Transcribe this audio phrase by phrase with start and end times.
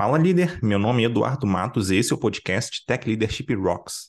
[0.00, 4.08] Fala líder, meu nome é Eduardo Matos e esse é o podcast Tech Leadership Rocks.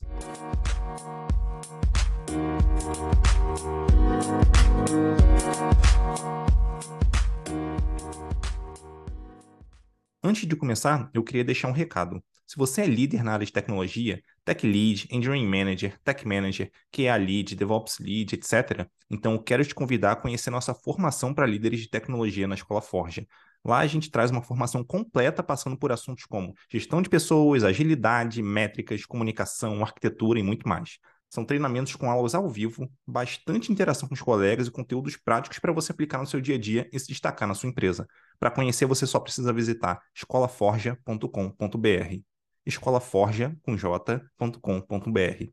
[10.23, 12.23] Antes de começar, eu queria deixar um recado.
[12.47, 17.17] Se você é líder na área de tecnologia, Tech Lead, Engineering Manager, Tech Manager, QA
[17.17, 21.81] Lead, DevOps Lead, etc., então eu quero te convidar a conhecer nossa formação para líderes
[21.81, 23.27] de tecnologia na Escola Forja.
[23.63, 28.41] Lá a gente traz uma formação completa passando por assuntos como gestão de pessoas, agilidade,
[28.41, 30.97] métricas, comunicação, arquitetura e muito mais.
[31.29, 35.71] São treinamentos com aulas ao vivo, bastante interação com os colegas e conteúdos práticos para
[35.71, 38.05] você aplicar no seu dia a dia e se destacar na sua empresa.
[38.38, 42.21] Para conhecer, você só precisa visitar escolaforja.com.br.
[42.66, 45.45] escolaforja com j.com.br.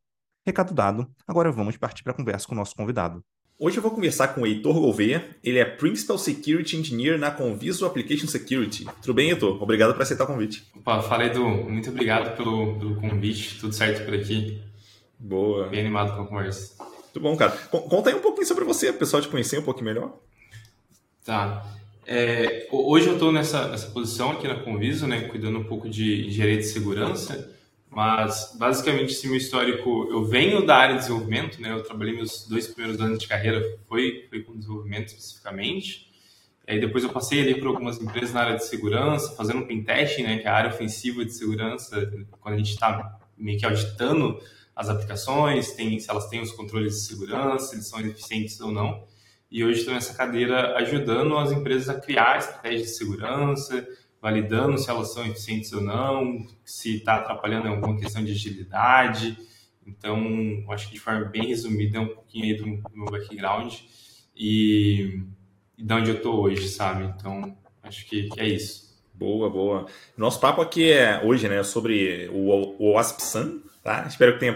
[0.45, 3.25] Recado dado, agora vamos partir para a conversa com o nosso convidado.
[3.61, 5.37] Hoje eu vou conversar com o Heitor Gouveia.
[5.43, 8.87] Ele é Principal Security Engineer na Conviso Application Security.
[9.03, 9.61] Tudo bem, Heitor?
[9.61, 10.65] Obrigado por aceitar o convite.
[10.77, 11.45] Opa, fala Edu.
[11.45, 13.59] Muito obrigado pelo, pelo convite.
[13.59, 14.63] Tudo certo por aqui.
[15.19, 15.67] Boa.
[15.67, 16.73] Bem animado com a conversa.
[16.79, 17.51] Muito bom, cara.
[17.51, 20.17] Conta aí um pouquinho sobre você, o pessoal te conhecer um pouquinho melhor.
[21.25, 21.67] Tá.
[22.07, 26.29] É, hoje eu estou nessa, nessa posição aqui na Conviso, né, cuidando um pouco de
[26.29, 27.58] engenharia de segurança.
[27.91, 31.73] Mas, basicamente, esse meu histórico, eu venho da área de desenvolvimento, né?
[31.73, 36.07] Eu trabalhei meus dois primeiros anos de carreira, foi, foi com desenvolvimento especificamente.
[36.67, 39.67] E aí depois eu passei ali por algumas empresas na área de segurança, fazendo um
[39.67, 40.39] pentesting, né?
[40.39, 44.39] Que é a área ofensiva de segurança, quando a gente está meio que auditando
[44.77, 48.71] as aplicações, tem, se elas têm os controles de segurança, se eles são eficientes ou
[48.71, 49.03] não.
[49.51, 53.89] E hoje estou nessa cadeira ajudando as empresas a criar estratégias de segurança,
[54.21, 59.39] validando se elas são eficientes ou não, se está atrapalhando alguma questão de agilidade.
[59.87, 63.75] Então, acho que de forma bem resumida é um pouquinho aí do, meu background
[64.37, 65.23] e,
[65.77, 67.05] e de onde eu estou hoje, sabe?
[67.05, 68.89] Então, acho que, que, é isso.
[69.15, 69.87] Boa, boa.
[70.17, 74.05] Nosso papo aqui é hoje, né, sobre o, o OASP-SAN, tá?
[74.07, 74.55] Espero que tenha,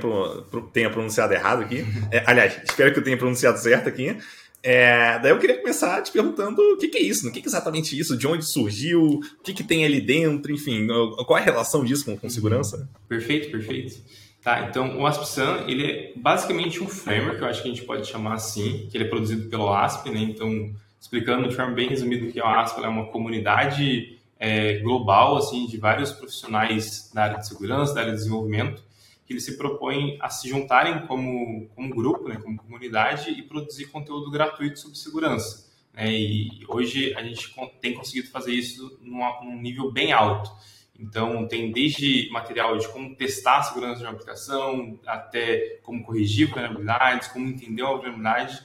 [0.72, 1.84] tenha pronunciado errado aqui.
[2.10, 4.17] É, aliás, espero que eu tenha pronunciado certo aqui.
[4.62, 7.48] É, daí eu queria começar te perguntando o que, que é isso, o que, que
[7.48, 10.86] é exatamente isso, de onde surgiu, o que, que tem ali dentro, enfim,
[11.27, 12.89] qual é a relação disso com, com segurança?
[13.08, 14.00] Perfeito, perfeito.
[14.42, 18.06] Tá, então o ASP-SAN, ele é basicamente um framework, eu acho que a gente pode
[18.06, 20.20] chamar assim, que ele é produzido pelo ASP, né?
[20.20, 24.79] Então, explicando de forma bem resumida o que é o ASP, é uma comunidade é,
[24.79, 28.83] global, assim, de vários profissionais da área de segurança, da área de desenvolvimento,
[29.27, 33.86] que eles se propõem a se juntarem como, como grupo, né, como comunidade e produzir
[33.86, 35.70] conteúdo gratuito sobre segurança.
[35.94, 36.12] Né?
[36.12, 40.50] E hoje a gente tem conseguido fazer isso num, num nível bem alto.
[40.98, 46.48] Então, tem desde material de como testar a segurança de uma aplicação, até como corrigir
[46.48, 48.62] vulnerabilidades, como entender uma vulnerabilidade.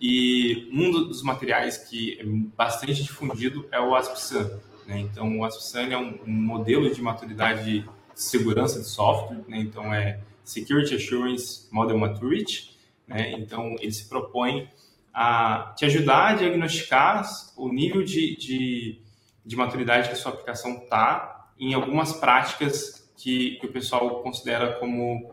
[0.00, 4.60] E um dos materiais que é bastante difundido é o ASP-SAN.
[4.86, 5.00] Né?
[5.00, 9.58] Então, o ASP-SAN é um, um modelo de maturidade segurança de software, né?
[9.60, 13.32] então é Security Assurance Model Maturity, né?
[13.32, 14.68] então ele se propõe
[15.14, 17.24] a te ajudar a diagnosticar
[17.56, 18.98] o nível de, de,
[19.46, 24.74] de maturidade que a sua aplicação está em algumas práticas que, que o pessoal considera
[24.74, 25.32] como,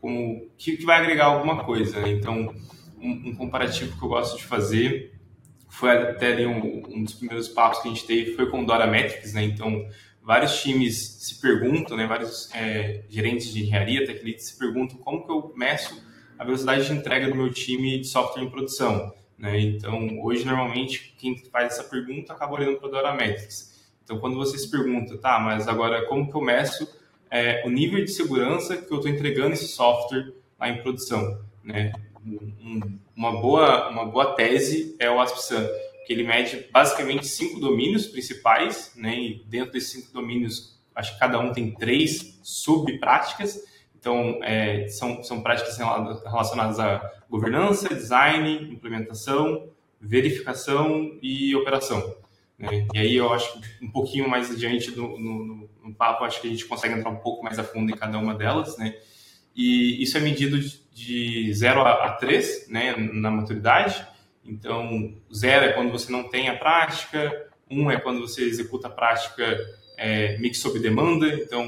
[0.00, 2.00] como que, que vai agregar alguma coisa.
[2.00, 2.10] Né?
[2.10, 2.52] Então,
[3.00, 5.14] um, um, comparativo que eu gosto de fazer
[5.68, 9.34] foi até um, um dos primeiros papos que a gente teve foi com Dora Metrics,
[9.34, 9.42] né?
[9.42, 9.86] Então,
[10.26, 15.30] vários times se perguntam, né, vários é, gerentes de engenharia, tech se perguntam como que
[15.30, 16.02] eu meço
[16.36, 19.14] a velocidade de entrega do meu time de software em produção.
[19.38, 19.60] Né?
[19.60, 23.88] Então, hoje, normalmente, quem faz essa pergunta acaba olhando para o Dora Metrics.
[24.02, 26.88] Então, quando você se pergunta, tá, mas agora como que eu meço
[27.30, 31.40] é, o nível de segurança que eu estou entregando esse software lá em produção?
[31.62, 31.92] Né?
[32.26, 35.68] Um, uma, boa, uma boa tese é o ASP-SAN
[36.06, 39.18] que ele mede basicamente cinco domínios principais, né?
[39.18, 43.58] E dentro desses cinco domínios, acho que cada um tem três subpráticas.
[43.98, 49.68] Então, é, são, são práticas relacionadas a governança, design, implementação,
[50.00, 52.16] verificação e operação.
[52.56, 52.86] Né?
[52.94, 56.46] E aí eu acho que um pouquinho mais adiante no, no, no, papo, acho que
[56.46, 58.96] a gente consegue entrar um pouco mais a fundo em cada uma delas, né?
[59.56, 60.56] E isso é medido
[60.92, 64.06] de 0 a 3, né, na maturidade.
[64.46, 68.90] Então, zero é quando você não tem a prática, um é quando você executa a
[68.90, 69.58] prática
[69.96, 71.28] é, sob demanda.
[71.34, 71.66] Então,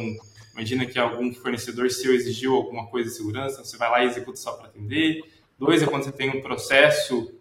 [0.55, 4.37] imagina que algum fornecedor seu exigiu alguma coisa de segurança, você vai lá e executa
[4.37, 5.23] só para atender.
[5.59, 7.35] Dois é quando você tem um processo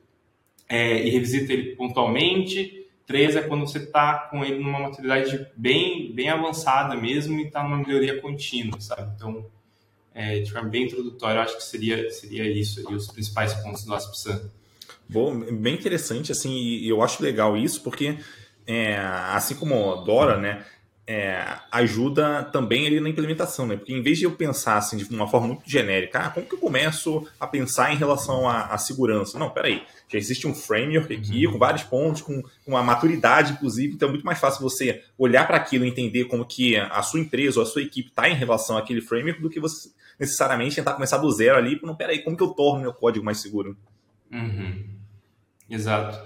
[0.67, 2.85] é, e revisita ele pontualmente.
[3.05, 7.63] Três é quando você está com ele numa maturidade bem, bem avançada mesmo e está
[7.63, 9.13] numa melhoria contínua, sabe?
[9.15, 9.45] Então,
[10.13, 13.85] é, de forma bem introdutória, eu acho que seria, seria isso aí, os principais pontos
[13.85, 14.49] do ASP-SAN.
[15.09, 18.17] Bom, bem interessante, assim, e eu acho legal isso, porque
[18.65, 20.65] é, assim como a Dora, né,
[21.09, 23.77] é, ajuda também ali na implementação, né?
[23.77, 26.55] Porque em vez de eu pensar assim de uma forma muito genérica, ah, como que
[26.55, 29.39] eu começo a pensar em relação à, à segurança?
[29.39, 31.53] Não, peraí, já existe um framework aqui uhum.
[31.53, 35.47] com vários pontos, com, com uma maturidade, inclusive, então é muito mais fácil você olhar
[35.47, 38.35] para aquilo e entender como que a sua empresa ou a sua equipe está em
[38.35, 39.89] relação àquele framework do que você
[40.19, 43.39] necessariamente tentar começar do zero ali, não, peraí, como que eu torno meu código mais
[43.39, 43.77] seguro?
[44.31, 44.96] Uhum.
[45.69, 46.19] Exato.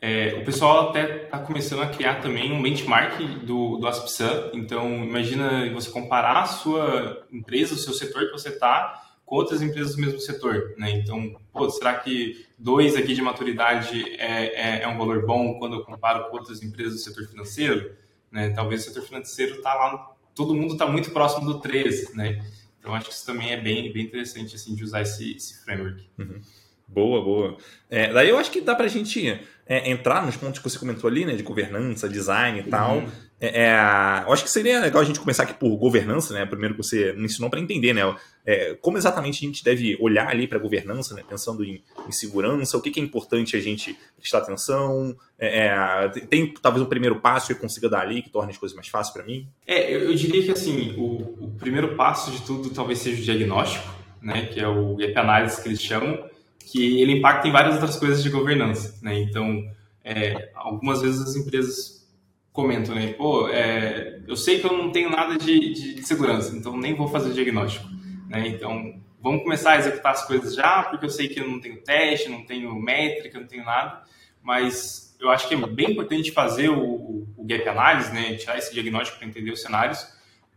[0.00, 4.50] É, o pessoal até está começando a criar também um benchmark do, do AspSun.
[4.54, 9.60] Então, imagina você comparar a sua empresa, o seu setor que você está, com outras
[9.60, 10.74] empresas do mesmo setor.
[10.78, 10.90] Né?
[10.92, 15.76] Então, pô, será que dois aqui de maturidade é, é, é, um valor bom quando
[15.76, 17.94] eu comparo com outras empresas do setor financeiro?
[18.30, 18.50] Né?
[18.50, 22.16] Talvez o setor financeiro está lá, todo mundo está muito próximo do 13.
[22.16, 22.42] Né?
[22.78, 26.08] Então, acho que isso também é bem, bem interessante assim, de usar esse, esse framework.
[26.18, 26.40] Uhum.
[26.88, 27.56] Boa, boa.
[27.90, 30.78] É, daí eu acho que dá para a gente é, entrar nos pontos que você
[30.78, 32.70] comentou ali, né, de governança, design e uhum.
[32.70, 33.04] tal.
[33.40, 36.44] É, é, eu acho que seria legal a gente começar aqui por governança, né?
[36.44, 38.02] Primeiro que você me ensinou para entender, né?
[38.44, 41.22] É, como exatamente a gente deve olhar ali para governança, né?
[41.28, 45.16] Pensando em, em segurança, o que, que, é importante a gente prestar atenção.
[45.38, 48.74] É, tem talvez um primeiro passo que eu consiga dar ali que torne as coisas
[48.74, 49.46] mais fáceis para mim?
[49.64, 53.24] É, eu, eu, diria que assim, o, o, primeiro passo de tudo talvez seja o
[53.24, 53.86] diagnóstico,
[54.20, 54.46] né?
[54.46, 56.27] Que é o gap analysis que eles chamam
[56.70, 59.18] que ele impacta em várias outras coisas de governança, né?
[59.18, 59.64] Então,
[60.04, 62.06] é, algumas vezes as empresas
[62.52, 63.14] comentam, né?
[63.14, 67.08] Pô, é, eu sei que eu não tenho nada de, de, segurança, então nem vou
[67.08, 67.88] fazer diagnóstico,
[68.28, 68.48] né?
[68.48, 71.80] Então, vamos começar a executar as coisas já, porque eu sei que eu não tenho
[71.82, 74.02] teste, não tenho métrica, não tenho nada,
[74.42, 78.34] mas eu acho que é bem importante fazer o, o gap analysis, né?
[78.34, 80.06] Tirar esse diagnóstico para entender os cenários,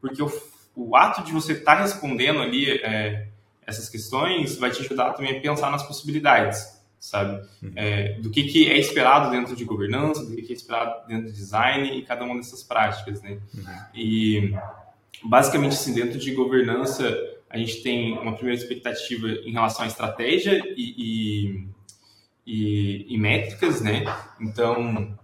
[0.01, 0.29] porque o,
[0.75, 3.30] o ato de você estar tá respondendo ali é,
[3.71, 7.41] essas questões vai te ajudar também a pensar nas possibilidades, sabe?
[7.61, 7.73] Uhum.
[7.75, 11.25] É, do que, que é esperado dentro de governança, do que, que é esperado dentro
[11.27, 13.39] de design e cada uma dessas práticas, né?
[13.53, 13.63] Uhum.
[13.95, 14.53] E
[15.23, 17.17] basicamente, assim, dentro de governança,
[17.49, 21.67] a gente tem uma primeira expectativa em relação à estratégia e, e,
[22.45, 24.03] e, e métricas, né?
[24.39, 25.17] Então,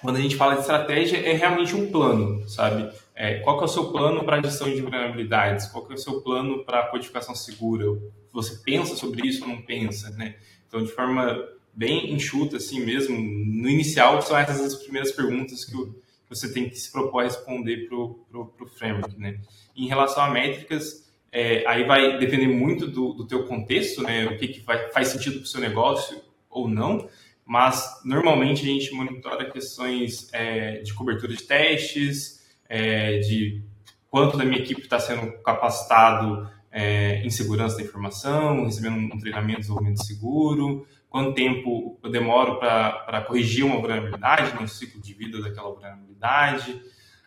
[0.00, 2.90] quando a gente fala de estratégia, é realmente um plano, sabe?
[3.14, 5.66] É, qual que é o seu plano para gestão de vulnerabilidades?
[5.66, 7.84] Qual que é o seu plano para codificação segura?
[8.32, 10.36] Você pensa sobre isso ou não pensa, né?
[10.66, 15.72] Então, de forma bem enxuta, assim mesmo, no inicial, são essas as primeiras perguntas que,
[15.72, 19.38] que você tem que se propor a responder para o framework, né?
[19.76, 24.26] Em relação a métricas, é, aí vai depender muito do, do teu contexto, né?
[24.26, 27.08] O que, que vai, faz sentido para o seu negócio ou não,
[27.44, 32.41] mas normalmente a gente monitora questões é, de cobertura de testes,
[32.72, 33.62] é, de
[34.08, 39.56] quanto da minha equipe está sendo capacitado é, em segurança da informação, recebendo um treinamento
[39.56, 45.12] de desenvolvimento seguro, quanto tempo eu demoro para corrigir uma vulnerabilidade, no né, ciclo de
[45.12, 46.80] vida daquela vulnerabilidade.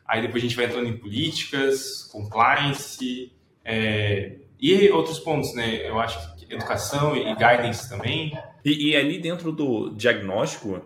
[0.08, 3.32] Aí depois a gente vai entrando em políticas, compliance
[3.64, 5.88] é, e outros pontos, né?
[5.88, 8.36] Eu acho que educação e guidance também.
[8.64, 10.82] E, e ali dentro do diagnóstico,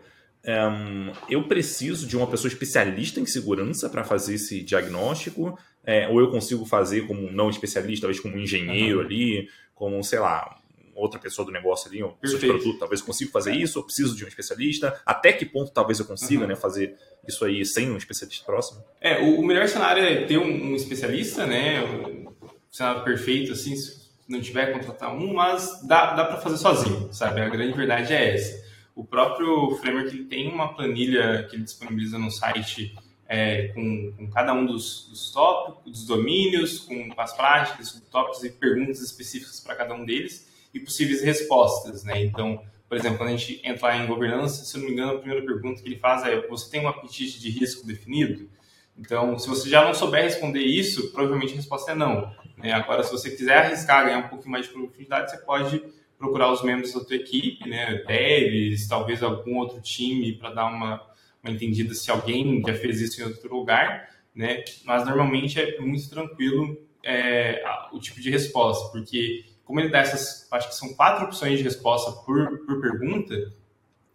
[0.49, 6.19] um, eu preciso de uma pessoa especialista em segurança para fazer esse diagnóstico, é, ou
[6.19, 9.05] eu consigo fazer como não especialista, talvez como um engenheiro uhum.
[9.05, 10.57] ali, como, sei lá,
[10.95, 13.55] outra pessoa do negócio ali, um pessoa de produto, talvez eu consiga fazer é.
[13.55, 16.49] isso, eu preciso de um especialista, até que ponto talvez eu consiga uhum.
[16.49, 16.95] né, fazer
[17.27, 18.83] isso aí sem um especialista próximo?
[18.99, 22.33] É, o, o melhor cenário é ter um, um especialista, né, um
[22.71, 27.41] cenário perfeito, assim, se não tiver, contratar um, mas dá, dá para fazer sozinho, sabe?
[27.41, 28.68] A grande verdade é essa.
[28.99, 32.93] O próprio framework ele tem uma planilha que ele disponibiliza no site
[33.29, 38.49] é, com, com, cada um dos, dos tópicos, dos domínios, com as práticas, subtópicos e
[38.49, 42.21] perguntas específicas para cada um deles e possíveis respostas, né?
[42.21, 45.19] Então, por exemplo, quando a gente entrar em governança, se eu não me engano, a
[45.19, 48.49] primeira pergunta que ele faz é: você tem um apetite de risco definido?
[48.97, 52.35] Então, se você já não souber responder isso, provavelmente a resposta é não.
[52.57, 52.73] Né?
[52.73, 55.81] Agora, se você quiser arriscar ganhar um pouquinho mais de profundidade, você pode
[56.19, 61.01] procurar os membros da tua equipe, né, devs, talvez algum outro time para dar uma,
[61.41, 64.63] uma entendida se alguém já fez isso em outro lugar, né?
[64.83, 70.47] Mas normalmente é muito tranquilo é, o tipo de resposta, porque como ele dá essas,
[70.51, 73.53] acho que são quatro opções de resposta por, por pergunta,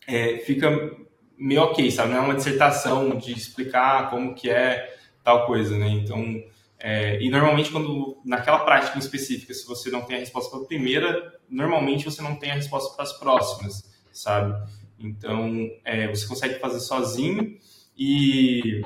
[0.07, 0.69] é, fica
[1.39, 2.13] meio ok, sabe?
[2.13, 5.89] Não é uma dissertação de explicar como que é tal coisa, né?
[5.89, 6.23] Então,
[6.79, 10.65] é, e normalmente quando naquela prática em específica, se você não tem a resposta para
[10.65, 13.83] a primeira, normalmente você não tem a resposta para as próximas,
[14.13, 14.55] sabe?
[14.99, 17.59] Então, é, você consegue fazer sozinho
[17.97, 18.83] e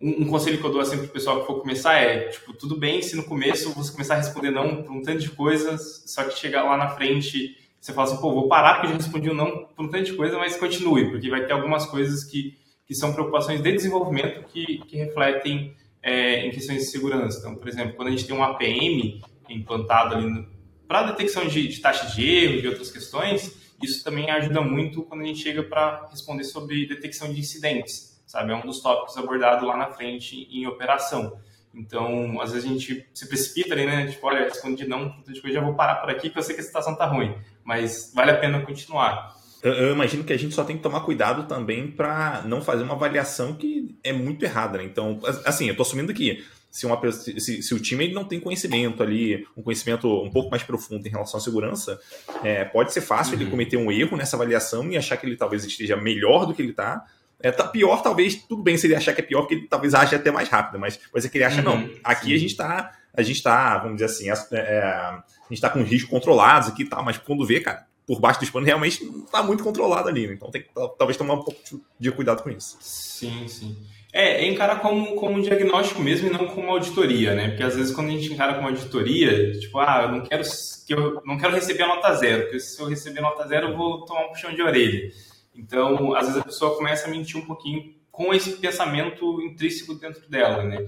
[0.00, 2.52] um, um, conselho que eu dou assim para o pessoal que for começar é, tipo,
[2.52, 6.04] tudo bem se no começo você começar a responder não para um tanto de coisas,
[6.06, 9.30] só que chegar lá na frente você fala assim, pô, vou parar porque já respondi
[9.30, 12.56] um não para um tanto de coisa, mas continue, porque vai ter algumas coisas que,
[12.86, 17.38] que são preocupações de desenvolvimento que, que refletem é, em questões de segurança.
[17.38, 20.46] Então, por exemplo, quando a gente tem um APM implantado ali
[20.88, 25.20] para detecção de, de taxa de erro, de outras questões, isso também ajuda muito quando
[25.20, 28.50] a gente chega para responder sobre detecção de incidentes, sabe?
[28.52, 31.38] É um dos tópicos abordados lá na frente em operação.
[31.74, 34.06] Então, às vezes a gente se precipita ali, né?
[34.06, 36.64] Tipo, olha, respondi não, tipo, já vou parar por aqui que eu sei que a
[36.64, 39.36] situação tá ruim, mas vale a pena continuar.
[39.62, 42.82] Eu, eu imagino que a gente só tem que tomar cuidado também para não fazer
[42.82, 44.84] uma avaliação que é muito errada, né?
[44.84, 48.38] Então, assim, eu tô assumindo que se, uma, se, se, o time ele não tem
[48.38, 52.00] conhecimento ali, um conhecimento um pouco mais profundo em relação à segurança,
[52.42, 53.42] é, pode ser fácil uhum.
[53.42, 56.62] ele cometer um erro nessa avaliação e achar que ele talvez esteja melhor do que
[56.62, 57.04] ele está.
[57.40, 59.94] É, tá pior, talvez, tudo bem se ele achar que é pior, porque ele talvez
[59.94, 61.86] ache até mais rápido, mas pode ser que ele acha, uhum.
[61.86, 62.34] não, aqui Sim.
[62.34, 65.82] a gente está, a gente tá, vamos dizer assim, é, é, a gente está com
[65.82, 69.24] riscos controlados aqui e tal, mas quando vê, cara, por baixo dos panos realmente não
[69.24, 70.34] está muito controlado ali, né?
[70.34, 71.60] então tem que talvez tomar um pouco
[71.98, 72.76] de cuidado com isso.
[72.80, 73.76] Sim, sim.
[74.20, 77.50] É, encarar como, como um diagnóstico mesmo e não como auditoria, né?
[77.50, 80.42] Porque às vezes quando a gente encara como auditoria, tipo, ah, eu não quero
[80.84, 83.68] que eu não quero receber a nota zero, porque se eu receber a nota zero
[83.68, 85.12] eu vou tomar um puxão de orelha.
[85.54, 90.28] Então, às vezes a pessoa começa a mentir um pouquinho com esse pensamento intrínseco dentro
[90.28, 90.84] dela, né?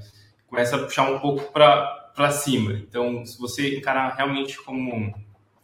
[0.49, 2.72] Começa a puxar um pouco para cima.
[2.72, 5.14] Então, se você encarar realmente como um,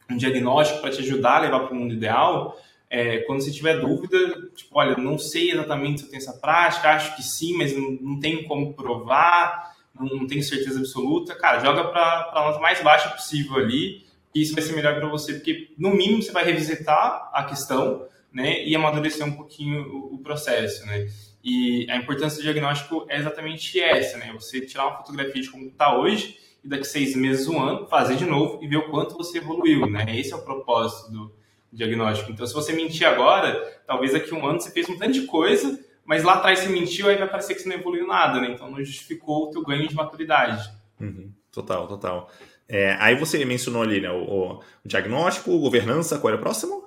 [0.08, 2.56] um diagnóstico para te ajudar a levar para o mundo ideal,
[2.88, 4.18] é, quando você tiver dúvida,
[4.54, 7.98] tipo, olha, não sei exatamente se eu tenho essa prática, acho que sim, mas não,
[8.00, 12.82] não tenho como provar, não, não tenho certeza absoluta, cara, joga para a nota mais
[12.82, 16.44] baixa possível ali, e isso vai ser melhor para você, porque no mínimo você vai
[16.44, 21.08] revisitar a questão, né, e amadurecer um pouquinho o, o processo, né.
[21.42, 25.66] E a importância do diagnóstico é exatamente essa, né, você tirar uma fotografia de como
[25.66, 29.16] está hoje, e daqui seis meses, um ano, fazer de novo e ver o quanto
[29.16, 31.35] você evoluiu, né, esse é o propósito do
[31.76, 32.32] diagnóstico.
[32.32, 33.54] Então, se você mentir agora,
[33.86, 36.68] talvez daqui a um ano você fez um tanto de coisa, mas lá atrás você
[36.68, 38.50] mentiu, aí vai parecer que você não evoluiu nada, né?
[38.50, 40.68] Então, não justificou o teu ganho de maturidade.
[41.00, 41.30] Uhum.
[41.52, 42.30] Total, total.
[42.68, 46.86] É, aí você mencionou ali né, o, o diagnóstico, governança, qual era o próximo?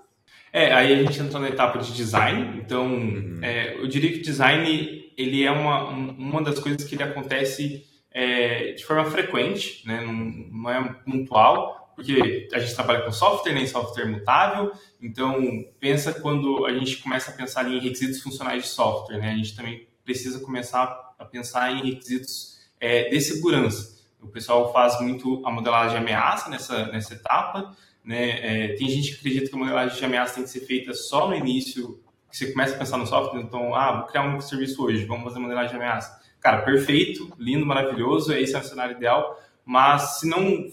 [0.52, 2.60] É, aí a gente entrou na etapa de design.
[2.60, 3.40] Então, uhum.
[3.42, 8.72] é, eu diria que design ele é uma, uma das coisas que ele acontece é,
[8.72, 10.02] de forma frequente, né?
[10.02, 15.66] não, não é pontual, porque a gente trabalha com software, nem né, software mutável, então
[15.80, 19.32] pensa quando a gente começa a pensar em requisitos funcionais de software, né?
[19.32, 24.00] A gente também precisa começar a pensar em requisitos é, de segurança.
[24.22, 28.30] O pessoal faz muito a modelagem de ameaça nessa, nessa etapa, né?
[28.70, 31.28] É, tem gente que acredita que a modelagem de ameaça tem que ser feita só
[31.28, 32.00] no início,
[32.32, 35.26] que você começa a pensar no software, então, ah, vou criar um serviço hoje, vamos
[35.26, 36.18] fazer modelagem de ameaça.
[36.40, 40.70] Cara, perfeito, lindo, maravilhoso, esse é o cenário ideal, mas se não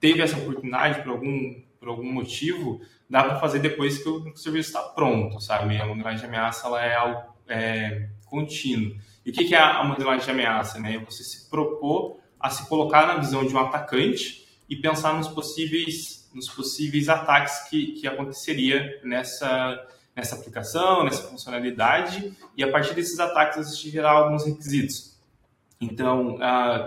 [0.00, 4.68] teve essa oportunidade por algum, por algum motivo, dá para fazer depois que o, serviço
[4.68, 5.76] está pronto, sabe?
[5.78, 8.96] A modelagem de ameaça ela é algo é, contínuo.
[9.24, 10.78] E o que, que é a modelagem de ameaça?
[10.78, 10.98] Né?
[11.06, 16.28] Você se propor a se colocar na visão de um atacante e pensar nos possíveis,
[16.34, 23.18] nos possíveis ataques que, que aconteceria nessa, nessa aplicação, nessa funcionalidade, e a partir desses
[23.18, 25.15] ataques você gerar alguns requisitos.
[25.80, 26.38] Então,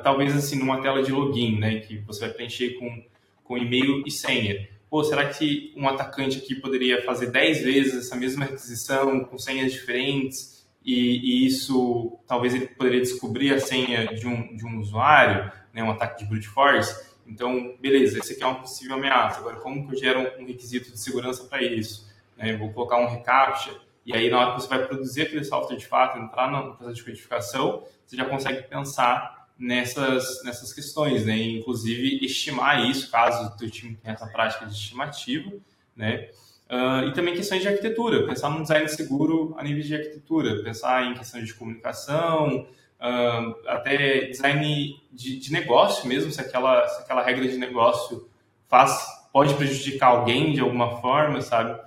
[0.04, 3.04] talvez assim, numa tela de login, né, que você vai preencher com,
[3.44, 4.68] com e-mail e senha.
[4.90, 9.72] Pô, será que um atacante aqui poderia fazer 10 vezes essa mesma requisição com senhas
[9.72, 15.52] diferentes e, e, isso, talvez ele poderia descobrir a senha de um, de um usuário,
[15.72, 17.08] né, um ataque de brute force?
[17.28, 19.40] Então, beleza, esse aqui é uma possível ameaça.
[19.40, 22.10] Agora, como que eu gero um requisito de segurança para isso?
[22.36, 25.78] Né, vou colocar um reCAPTCHA e aí, na hora que você vai produzir aquele software
[25.78, 31.38] de fato, entrar no processo de codificação, você já consegue pensar nessas, nessas questões, né?
[31.38, 35.52] inclusive estimar isso, caso o teu time tenha essa prática de estimativa,
[35.96, 36.30] né?
[36.68, 41.04] Uh, e também questões de arquitetura, pensar num design seguro a nível de arquitetura, pensar
[41.06, 42.68] em questões de comunicação,
[43.00, 48.30] uh, até design de, de, negócio mesmo, se aquela, se aquela regra de negócio
[48.68, 51.80] faz, pode prejudicar alguém de alguma forma, sabe?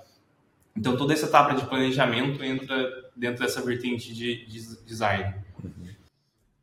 [0.77, 5.35] Então, toda essa etapa de planejamento entra dentro dessa vertente de, de design.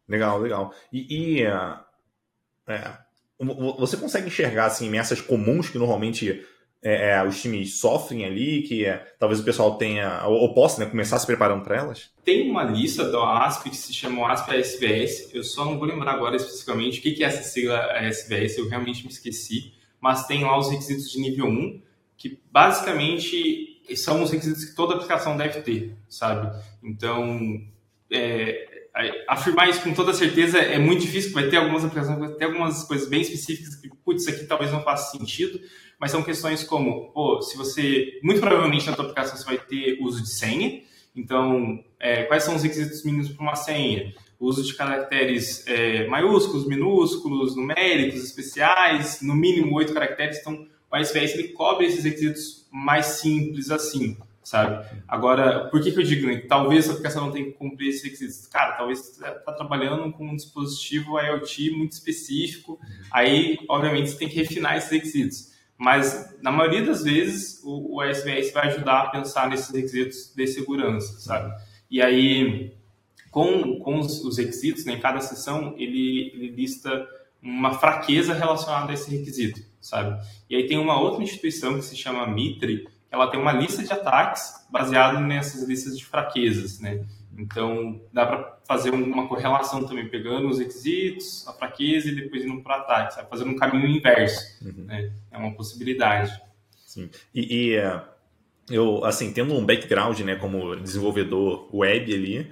[0.10, 0.74] Legal, legal.
[0.92, 2.98] E, e é,
[3.78, 6.44] você consegue enxergar assim, ameaças comuns que normalmente
[6.82, 10.84] é, é, os times sofrem ali, que é, talvez o pessoal tenha, ou, ou possa
[10.84, 12.10] né, começar se preparando para elas?
[12.24, 16.14] Tem uma lista da ASP que se chama ASP ASVS, eu só não vou lembrar
[16.14, 20.58] agora especificamente o que é essa sigla ASVS, eu realmente me esqueci, mas tem lá
[20.58, 21.82] os requisitos de nível 1,
[22.18, 26.58] que basicamente são os requisitos que toda aplicação deve ter, sabe?
[26.84, 27.62] Então,
[28.12, 28.69] é,
[29.28, 32.84] afirmar isso com toda certeza é muito difícil, vai ter algumas aplicações, vai ter algumas
[32.84, 35.60] coisas bem específicas que, putz, isso aqui talvez não faça sentido,
[36.00, 39.98] mas são questões como, pô, se você, muito provavelmente na tua aplicação você vai ter
[40.02, 40.82] uso de senha,
[41.16, 44.14] então, é, quais são os requisitos mínimos para uma senha?
[44.40, 50.40] o uso de caracteres é, maiúsculos, minúsculos, numéricos, especiais, no mínimo oito caracteres.
[50.40, 54.18] Então, o SVS ele cobre esses requisitos mais simples assim,
[54.50, 54.84] sabe?
[55.08, 58.04] Agora, por que, que eu digo né, talvez a aplicação não tenha que cumprir esses
[58.04, 58.48] requisitos?
[58.48, 62.80] Cara, talvez você está trabalhando com um dispositivo IoT muito específico,
[63.12, 65.54] aí, obviamente, você tem que refinar esses requisitos.
[65.78, 70.48] Mas, na maioria das vezes, o, o SVS vai ajudar a pensar nesses requisitos de
[70.48, 71.54] segurança, sabe?
[71.90, 72.74] E aí,
[73.30, 77.08] com, com os, os requisitos, né, em cada sessão, ele, ele lista
[77.40, 80.20] uma fraqueza relacionada a esse requisito, sabe?
[80.50, 83.92] E aí tem uma outra instituição que se chama Mitre, ela tem uma lista de
[83.92, 87.06] ataques baseado nessas listas de fraquezas, né?
[87.38, 92.62] Então, dá para fazer uma correlação também, pegando os requisitos, a fraqueza e depois indo
[92.62, 93.30] para ataque, sabe?
[93.30, 94.86] Fazendo um caminho inverso, uhum.
[94.86, 95.12] né?
[95.32, 96.32] É uma possibilidade.
[96.86, 97.10] Sim.
[97.34, 98.04] E, e, é,
[98.70, 102.52] eu, assim, tendo um background, né, como desenvolvedor web ali,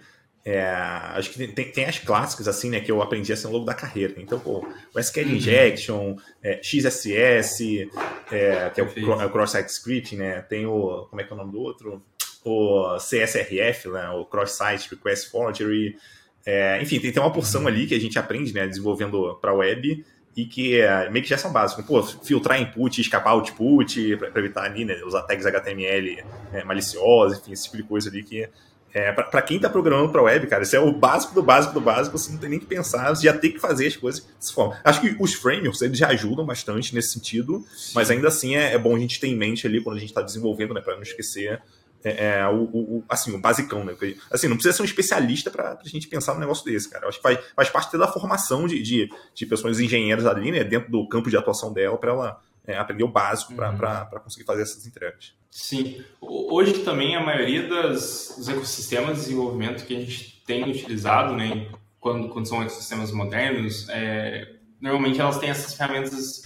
[0.49, 3.65] é, acho que tem, tem, as clássicas, assim, né, que eu aprendi assim ao longo
[3.65, 4.13] da carreira.
[4.15, 5.35] Então, pô, o SQL uhum.
[5.35, 7.89] Injection, é, XSS,
[8.31, 11.35] é, que é o, é o Cross-Site Script, né, tem o, como é que é
[11.35, 12.01] o nome do outro?
[12.45, 15.97] O CSRF, né, o Cross-Site Request Forgery,
[16.45, 17.67] é, enfim, tem, tem uma porção uhum.
[17.67, 21.37] ali que a gente aprende, né, desenvolvendo para web, e que é, meio que já
[21.37, 21.83] são básicos.
[21.83, 26.23] Pô, filtrar input, escapar output, para evitar ali, né, usar tags HTML
[26.65, 28.47] maliciosos, enfim, esse tipo de coisa ali que
[28.93, 31.81] é, para quem está programando para web, cara, isso é o básico do básico do
[31.81, 34.53] básico, você não tem nem que pensar, você já tem que fazer as coisas dessa
[34.53, 34.79] forma.
[34.83, 38.77] Acho que os frameworks, eles já ajudam bastante nesse sentido, mas ainda assim é, é,
[38.77, 41.03] bom a gente ter em mente ali quando a gente está desenvolvendo, né, para não
[41.03, 41.61] esquecer
[42.03, 43.91] é, é, o, o, assim, o basicão, né?
[43.91, 47.05] Porque, assim, não precisa ser um especialista para a gente pensar num negócio desse, cara.
[47.05, 50.63] Eu acho que faz, faz parte da formação de, de, de pessoas engenheiras ali, né,
[50.63, 54.19] dentro do campo de atuação dela, para ela é, aprender o básico para uhum.
[54.19, 55.33] conseguir fazer essas entregas.
[55.49, 56.03] Sim.
[56.21, 61.71] Hoje também a maioria das, dos ecossistemas de desenvolvimento que a gente tem utilizado, né,
[61.99, 66.43] quando, quando são ecossistemas modernos, é, normalmente elas têm essas ferramentas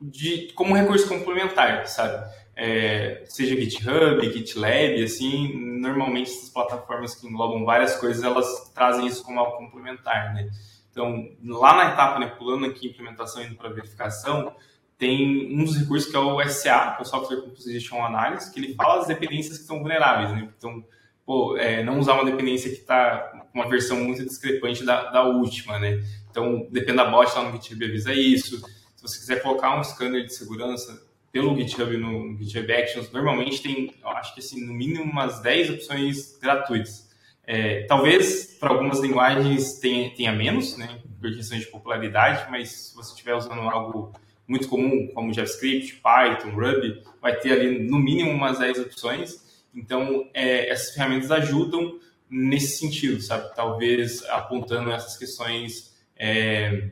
[0.00, 2.30] de, como recurso complementar, sabe?
[2.54, 9.24] É, seja GitHub, GitLab, assim, normalmente essas plataformas que englobam várias coisas, elas trazem isso
[9.24, 10.50] como algo complementar, né?
[10.90, 14.54] Então, lá na etapa, né, pulando aqui implementação e indo para verificação,
[15.02, 18.60] tem um dos recursos que é o SA, que é o Software Composition Analysis, que
[18.60, 20.48] ele fala as dependências que estão vulneráveis, né?
[20.56, 20.84] Então,
[21.26, 23.18] pô, é, não usar uma dependência que está
[23.50, 26.00] com uma versão muito discrepante da, da última, né?
[26.30, 28.60] Então, depende da bot lá no GitHub avisa isso.
[28.94, 33.60] Se você quiser colocar um scanner de segurança pelo GitHub no, no GitHub Actions, normalmente
[33.60, 37.10] tem, eu acho que assim, no mínimo umas 10 opções gratuitas.
[37.44, 42.94] É, talvez para algumas linguagens tenha, tenha menos, né, por questão de popularidade, mas se
[42.94, 44.12] você estiver usando algo
[44.52, 49.42] muito comum, como JavaScript, Python, Ruby, vai ter ali no mínimo umas 10 opções.
[49.74, 53.54] Então, é, essas ferramentas ajudam nesse sentido, sabe?
[53.54, 56.90] Talvez apontando essas questões é,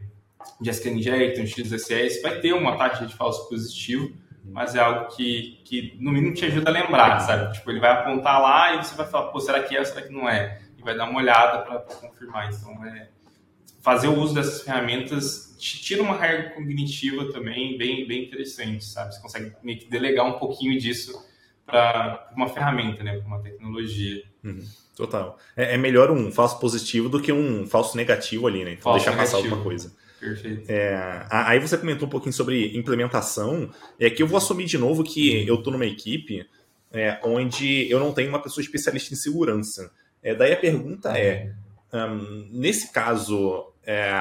[0.59, 4.11] de SQL XSS, vai ter uma taxa de falso positivo,
[4.43, 7.53] mas é algo que, que no mínimo te ajuda a lembrar, sabe?
[7.53, 10.13] Tipo, ele vai apontar lá e você vai falar, pô, será que é, será que
[10.13, 10.61] não é?
[10.79, 12.51] E vai dar uma olhada para confirmar.
[12.51, 13.09] Então, é,
[13.81, 19.15] fazer o uso dessas ferramentas te tira uma carga cognitiva também bem, bem interessante, sabe?
[19.15, 21.23] Você consegue meio que delegar um pouquinho disso
[21.67, 23.19] para uma ferramenta, né?
[23.19, 24.23] Para uma tecnologia.
[24.43, 24.65] Uhum,
[24.97, 25.39] total.
[25.57, 28.73] É, é, melhor um falso positivo do que um falso negativo ali, né?
[28.73, 29.37] Então deixar negativo.
[29.37, 29.95] passar alguma coisa.
[30.19, 30.71] Perfeito.
[30.71, 33.71] É, aí você comentou um pouquinho sobre implementação.
[33.99, 36.47] É que eu vou assumir de novo que eu estou numa equipe
[36.93, 39.91] é, onde eu não tenho uma pessoa especialista em segurança.
[40.23, 41.53] É, daí a pergunta é,
[41.93, 44.13] um, nesse caso, é,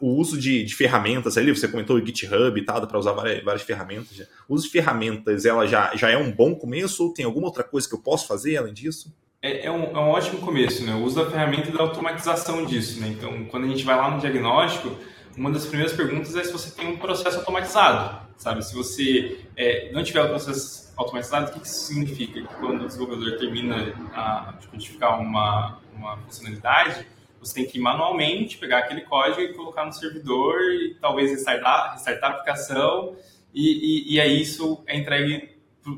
[0.00, 3.12] o uso de, de, ferramentas ali, você comentou o GitHub e tal, dá para usar
[3.12, 4.20] várias, várias ferramentas.
[4.48, 7.64] O uso de ferramentas, ela já, já é um bom começo ou tem alguma outra
[7.64, 9.14] coisa que eu posso fazer além disso?
[9.40, 10.94] É, é, um, é um ótimo começo, né?
[10.94, 13.08] O uso da ferramenta e da automatização disso, né?
[13.08, 14.96] Então, quando a gente vai lá no diagnóstico,
[15.36, 18.64] uma das primeiras perguntas é se você tem um processo automatizado, sabe?
[18.64, 22.40] Se você é, não tiver o processo automatizado, o que isso significa?
[22.40, 27.06] Que quando o desenvolvedor termina a, de codificar uma, uma funcionalidade,
[27.44, 32.30] você tem que manualmente pegar aquele código e colocar no servidor e talvez restartar, restartar
[32.30, 33.16] a aplicação
[33.52, 35.50] e, e, e aí isso é entregue,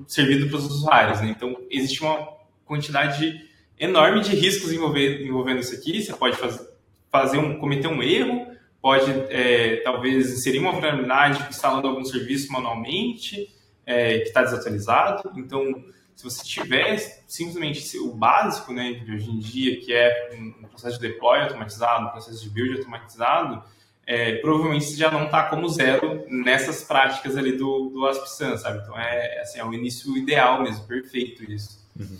[0.06, 1.20] servido para os usuários.
[1.20, 1.28] Né?
[1.28, 2.28] Então, existe uma
[2.64, 3.40] quantidade
[3.78, 6.02] enorme de riscos envolvendo, envolvendo isso aqui.
[6.02, 6.68] Você pode fazer,
[7.10, 8.46] fazer um, cometer um erro,
[8.80, 13.48] pode é, talvez inserir uma vulnerabilidade instalando algum serviço manualmente
[13.86, 15.30] é, que está desatualizado.
[15.36, 15.64] Então,
[16.16, 16.96] se você tiver
[17.28, 22.06] simplesmente o básico né, de hoje em dia, que é um processo de deploy automatizado,
[22.06, 23.62] um processo de build automatizado,
[24.06, 28.78] é, provavelmente você já não está como zero nessas práticas ali do, do AspSun, sabe?
[28.82, 31.84] Então é, assim, é o início ideal mesmo, perfeito isso.
[31.98, 32.18] Uhum.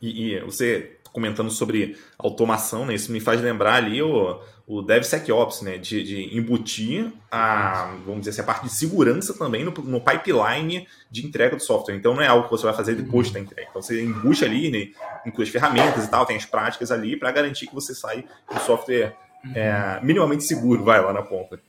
[0.00, 2.94] E, e, você comentando sobre automação, né?
[2.94, 5.76] Isso me faz lembrar ali o, o DevSecOps, né?
[5.76, 10.88] De, de embutir a, vamos dizer assim, a parte de segurança também no, no, pipeline
[11.10, 11.94] de entrega do software.
[11.94, 13.68] Então não é algo que você vai fazer depois da entrega.
[13.68, 14.92] Então você embute ali, né?
[15.26, 18.58] inclui as ferramentas e tal, tem as práticas ali para garantir que você sai com
[18.58, 19.14] software
[19.54, 21.60] é, minimamente seguro, vai lá na ponta.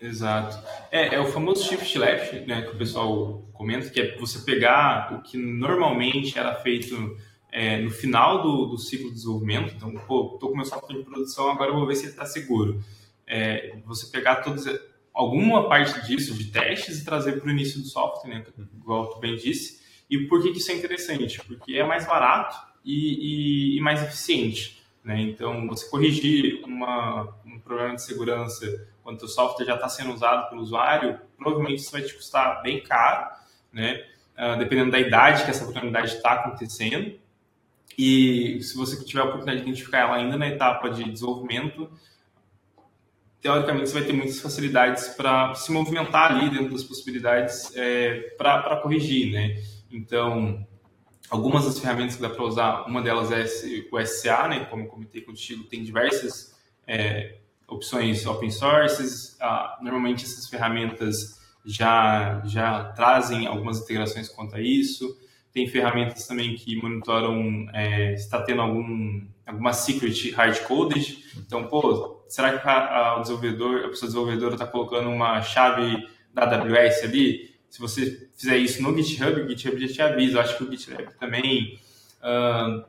[0.00, 0.58] Exato.
[0.90, 5.14] É, é o famoso shift left, né, que o pessoal comenta, que é você pegar
[5.14, 7.16] o que normalmente era feito
[7.52, 9.74] é, no final do, do, ciclo de desenvolvimento.
[9.76, 12.24] Então, pô, estou com meu software em produção, agora eu vou ver se ele está
[12.24, 12.82] seguro.
[13.26, 14.64] É, você pegar todos,
[15.12, 19.20] alguma parte disso, de testes, e trazer para o início do software, né, igual tu
[19.20, 19.82] bem disse.
[20.08, 21.40] E por que, que isso é interessante?
[21.44, 24.82] Porque é mais barato e, e, e mais eficiente.
[25.04, 25.20] Né?
[25.20, 30.48] Então, você corrigir uma, um problema de segurança quando o software já está sendo usado
[30.48, 33.30] pelo usuário, provavelmente isso vai te custar bem caro,
[33.72, 34.04] né?
[34.38, 37.20] Uh, dependendo da idade que essa vulnerabilidade está acontecendo.
[37.98, 41.90] E se você tiver a oportunidade de identificar ela ainda na etapa de desenvolvimento,
[43.40, 48.76] teoricamente você vai ter muitas facilidades para se movimentar ali dentro das possibilidades é, para
[48.76, 49.60] corrigir, né?
[49.90, 50.66] Então,
[51.28, 53.44] algumas das ferramentas que dá para usar, uma delas é
[53.90, 54.64] o SCA, né?
[54.66, 59.36] Como eu comentei contigo, tem diversas é, opções open sources.
[59.40, 65.18] Ah, normalmente essas ferramentas já, já trazem algumas integrações quanto a isso.
[65.52, 71.24] Tem ferramentas também que monitoram é, se está tendo algum, alguma secret hard-coded.
[71.36, 76.44] Então, pô, será que a, a, desenvolvedor, a pessoa desenvolvedora está colocando uma chave da
[76.44, 77.54] AWS ali?
[77.68, 80.38] Se você fizer isso no GitHub, o GitHub já te avisa.
[80.38, 81.78] Eu acho que o GitHub também
[82.22, 82.84] uh,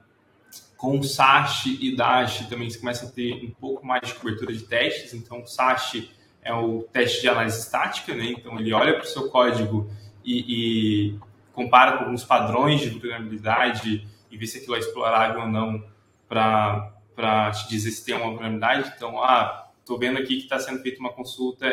[0.83, 4.51] com o SASH e DASH também você começa a ter um pouco mais de cobertura
[4.51, 5.13] de testes.
[5.13, 6.03] Então, o SASH
[6.41, 8.25] é o teste de análise estática, né?
[8.37, 9.89] Então, ele olha para o seu código
[10.25, 11.19] e, e,
[11.53, 15.83] compara com alguns padrões de vulnerabilidade e vê se aquilo é explorável ou não
[16.27, 18.91] para te dizer se tem uma vulnerabilidade.
[18.95, 21.69] Então, ah, estou vendo aqui que está sendo feita uma consulta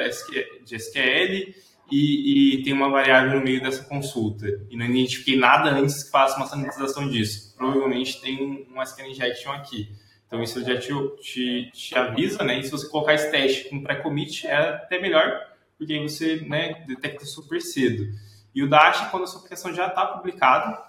[0.64, 1.55] de SQL
[1.90, 6.11] e, e, tem uma variável no meio dessa consulta e não identifiquei nada antes que
[6.11, 7.55] faça uma sanitização disso.
[7.57, 9.90] Provavelmente tem um, SQL injection aqui.
[10.27, 12.61] Então isso já te, te, te, avisa, né?
[12.61, 15.40] E se você colocar esse teste com pré-commit é até melhor,
[15.77, 18.07] porque aí você né, detecta super cedo.
[18.55, 20.83] E o Dash, quando a sua aplicação já está publicada,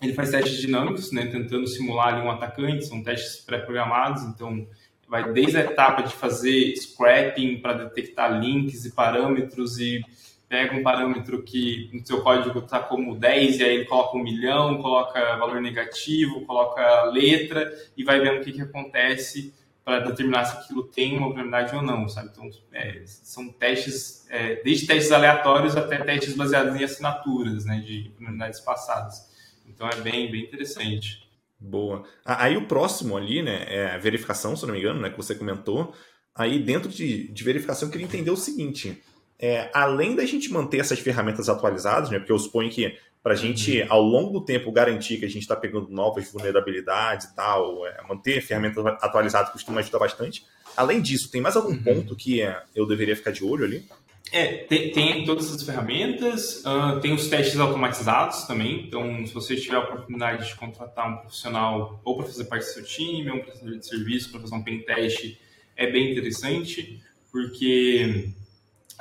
[0.00, 4.66] ele faz testes dinâmicos, né, tentando simular ali um atacante, são testes pré-programados, então
[5.08, 10.02] vai desde a etapa de fazer scrapping para detectar links e parâmetros e
[10.48, 14.22] pega um parâmetro que no seu código está como 10 e aí ele coloca um
[14.22, 19.52] milhão, coloca valor negativo, coloca letra e vai vendo o que, que acontece
[19.86, 22.30] para determinar se aquilo tem uma vulnerabilidade ou não, sabe?
[22.32, 28.10] Então, é, são testes, é, desde testes aleatórios até testes baseados em assinaturas, né, de
[28.14, 29.30] vulnerabilidades passadas.
[29.64, 31.30] Então, é bem, bem interessante.
[31.60, 32.02] Boa.
[32.24, 35.36] Aí o próximo ali, né, é a verificação, se não me engano, né, que você
[35.36, 35.94] comentou.
[36.34, 39.00] Aí dentro de, de verificação eu queria entender o seguinte,
[39.38, 43.36] é, além da gente manter essas ferramentas atualizadas, né, porque eu suponho que para a
[43.36, 43.86] gente, uhum.
[43.88, 48.00] ao longo do tempo, garantir que a gente está pegando novas vulnerabilidades e tal, é,
[48.08, 50.46] manter ferramentas atualizadas costuma ajudar bastante.
[50.76, 51.82] Além disso, tem mais algum uhum.
[51.82, 53.84] ponto que é, eu deveria ficar de olho ali?
[54.30, 58.84] É, tem, tem todas as ferramentas, uh, tem os testes automatizados também.
[58.86, 62.74] Então, se você tiver a oportunidade de contratar um profissional ou para fazer parte do
[62.74, 65.36] seu time, ou um prestador de serviço para fazer um pen teste,
[65.76, 68.30] é bem interessante, porque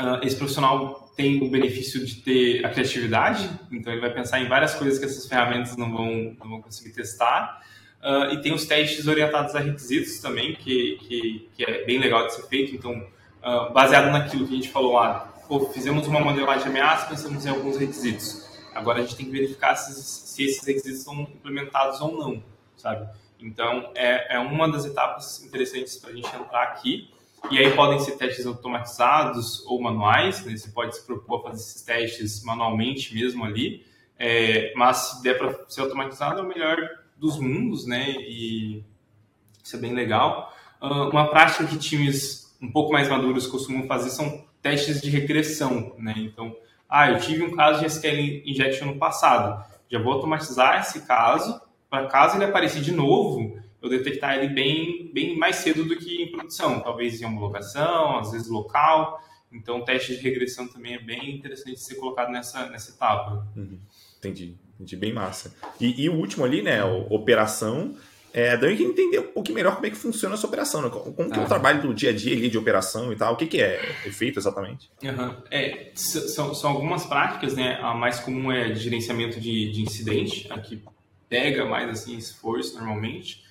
[0.02, 4.48] uh, esse profissional tem o benefício de ter a criatividade, então ele vai pensar em
[4.48, 7.62] várias coisas que essas ferramentas não vão, não vão conseguir testar.
[8.02, 12.28] Uh, e tem os testes orientados a requisitos também, que, que, que é bem legal
[12.28, 12.76] de ser feito.
[12.76, 12.94] Então,
[13.42, 17.46] uh, baseado naquilo que a gente falou lá, pô, fizemos uma modelagem de ameaça, pensamos
[17.46, 18.46] em alguns requisitos.
[18.76, 22.44] Agora a gente tem que verificar se, se esses requisitos são implementados ou não,
[22.76, 23.08] sabe?
[23.40, 27.10] Então, é, é uma das etapas interessantes para a gente entrar aqui.
[27.52, 30.56] E aí podem ser testes automatizados ou manuais, né?
[30.56, 33.86] você pode se propor a fazer esses testes manualmente mesmo ali,
[34.18, 36.78] é, mas se der para ser automatizado é o melhor
[37.18, 38.12] dos mundos, né?
[38.12, 38.84] E
[39.64, 40.54] isso é bem legal.
[40.82, 45.96] Uh, uma prática que times um pouco mais maduros costumam fazer são testes de regressão,
[45.98, 46.14] né?
[46.18, 46.56] Então,
[46.90, 51.60] ah, eu tive um caso de SQL injection no passado, já vou automatizar esse caso
[51.90, 56.24] para caso ele aparecer de novo, eu detectar ele bem, bem mais cedo do que
[56.24, 59.20] em produção, talvez em homologação, às vezes local.
[59.52, 63.48] Então, o teste de regressão também é bem interessante ser colocado nessa, nessa etapa.
[63.56, 63.80] Uhum.
[64.18, 65.56] Entendi, entendi, bem massa.
[65.80, 67.96] E, e o último ali, né, operação,
[68.36, 70.90] é, daí queria entender um pouquinho melhor como é que funciona essa operação, né?
[70.90, 71.38] como que ah.
[71.38, 71.48] é o ah.
[71.48, 73.78] trabalho do dia a dia ali de operação e tal, o que, que é,
[74.12, 74.92] feito exatamente?
[75.02, 75.36] Uhum.
[75.50, 77.80] É, são, são algumas práticas, né?
[77.82, 80.84] A mais comum é de gerenciamento de, de incidente, a que
[81.30, 83.45] pega mais assim esforço normalmente.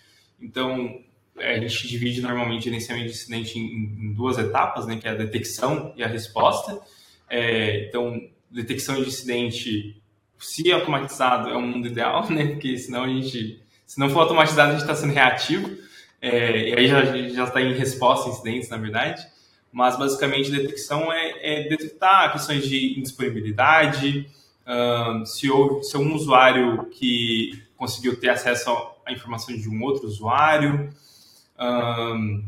[0.45, 1.01] Então,
[1.39, 5.15] é, a gente divide normalmente gerenciamento de incidente em, duas etapas, né, que é a
[5.15, 6.79] detecção e a resposta.
[7.29, 10.01] É, então, detecção de incidente,
[10.39, 14.69] se automatizado, é um mundo ideal, né, porque senão a gente, se não for automatizado,
[14.69, 15.71] a gente está sendo reativo,
[16.21, 19.27] é, e aí já está em resposta a incidentes, na verdade.
[19.73, 24.27] Mas, basicamente, detecção é, é detectar questões de indisponibilidade,
[24.67, 28.71] um, se, houve, se é um usuário que conseguiu ter acesso
[29.07, 30.91] à informação de um outro usuário,
[31.59, 32.45] um,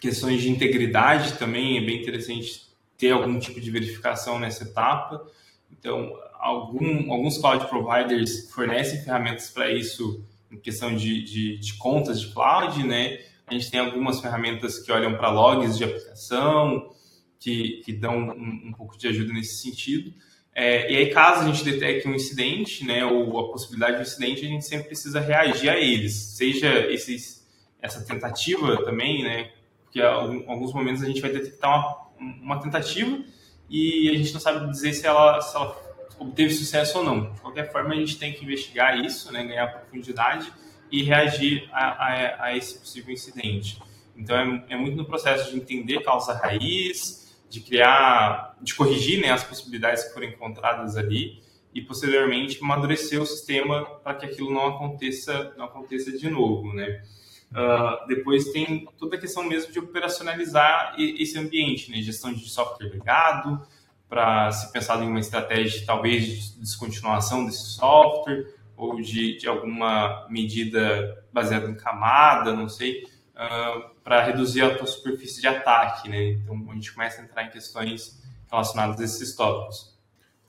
[0.00, 5.24] questões de integridade também é bem interessante ter algum tipo de verificação nessa etapa.
[5.70, 12.20] Então, algum, alguns cloud providers fornecem ferramentas para isso em questão de, de, de, contas
[12.20, 13.20] de cloud, né?
[13.46, 16.90] A gente tem algumas ferramentas que olham para logs de aplicação,
[17.38, 20.12] que, que dão um, um pouco de ajuda nesse sentido.
[20.60, 24.02] É, e aí, caso a gente detecte um incidente, né, ou a possibilidade de um
[24.02, 27.46] incidente, a gente sempre precisa reagir a eles, seja esses
[27.80, 29.52] essa tentativa também, né?
[29.84, 31.70] Porque em alguns momentos a gente vai detectar
[32.18, 33.22] uma, uma tentativa
[33.70, 35.80] e a gente não sabe dizer se ela, se ela
[36.18, 37.32] obteve sucesso ou não.
[37.32, 40.52] De qualquer forma, a gente tem que investigar isso, né, ganhar profundidade
[40.90, 43.80] e reagir a, a, a esse possível incidente.
[44.16, 47.17] Então, é, é, muito no processo de entender causa raiz,
[47.48, 51.42] de criar, de corrigir né, as possibilidades que foram encontradas ali
[51.74, 57.02] e posteriormente amadurecer o sistema para que aquilo não aconteça, não aconteça de novo, né?
[57.50, 61.96] Uh, depois tem toda a questão mesmo de operacionalizar esse ambiente, né?
[62.02, 63.66] gestão de software legado,
[64.06, 70.26] para se pensar em uma estratégia talvez de descontinuação desse software ou de, de alguma
[70.28, 73.06] medida baseada em camada, não sei,
[73.38, 76.08] uh, ah, para reduzir a tua superfície de ataque.
[76.08, 76.30] Né?
[76.32, 78.20] Então a gente começa a entrar em questões
[78.50, 79.96] relacionadas a esses tópicos.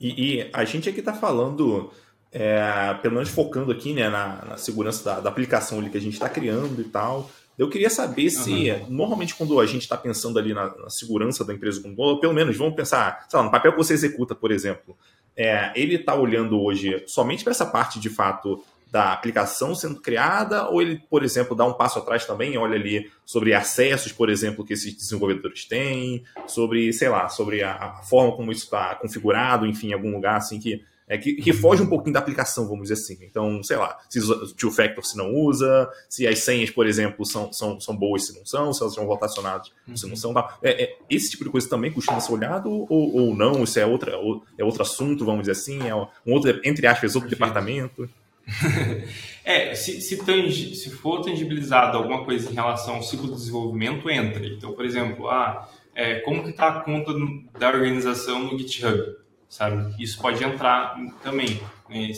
[0.00, 1.92] E, e a gente aqui está falando
[2.32, 6.00] é, pelo menos focando aqui né, na, na segurança da, da, aplicação ali que a
[6.00, 7.30] gente está criando e tal.
[7.58, 8.86] Eu queria saber se, uhum.
[8.88, 12.32] normalmente, quando a gente está pensando ali na, na, segurança da empresa como ou pelo
[12.32, 14.96] menos vamos pensar, sei lá, no papel que você executa, por exemplo,
[15.36, 20.68] é, ele está olhando hoje somente para essa parte de fato da aplicação sendo criada,
[20.68, 24.64] ou ele, por exemplo, dá um passo atrás também, olha ali sobre acessos, por exemplo,
[24.64, 29.66] que esses desenvolvedores têm, sobre, sei lá, sobre a, a forma como isso está configurado,
[29.66, 32.88] enfim, em algum lugar assim que é, que, que, foge um pouquinho da aplicação, vamos
[32.88, 33.18] dizer assim.
[33.22, 37.26] Então, sei lá, se o two factor se não usa, se as senhas, por exemplo,
[37.26, 40.32] são, são, são boas se não são, se elas são rotacionadas se não são.
[40.32, 40.56] Tá?
[40.62, 43.64] É, é, esse tipo de coisa também costuma ser olhado ou, ou não?
[43.64, 44.12] Isso é, outra,
[44.56, 45.84] é outro assunto, vamos dizer assim?
[45.88, 48.08] É um outro, entre aspas, outro departamento?
[49.44, 54.10] é, se, se, tangi, se for tangibilizado alguma coisa em relação ao ciclo de desenvolvimento,
[54.10, 54.44] entra.
[54.46, 57.12] Então, por exemplo, ah, é, como que está a conta
[57.58, 59.20] da organização no GitHub?
[59.50, 59.92] sabe?
[60.02, 61.60] Isso pode entrar também.
[61.88, 62.12] Né?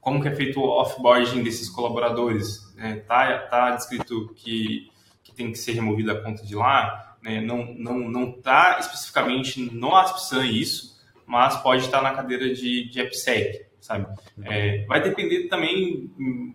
[0.00, 2.72] como que é feito o offboarding desses colaboradores?
[2.76, 3.02] Né?
[3.08, 4.88] Tá, tá descrito que,
[5.24, 7.40] que tem que ser removida a conta de lá, né?
[7.40, 13.00] não não não tá especificamente no ASPSAN isso, mas pode estar na cadeira de, de
[13.00, 14.06] AppSec, sabe?
[14.44, 16.54] É, vai depender também, hum,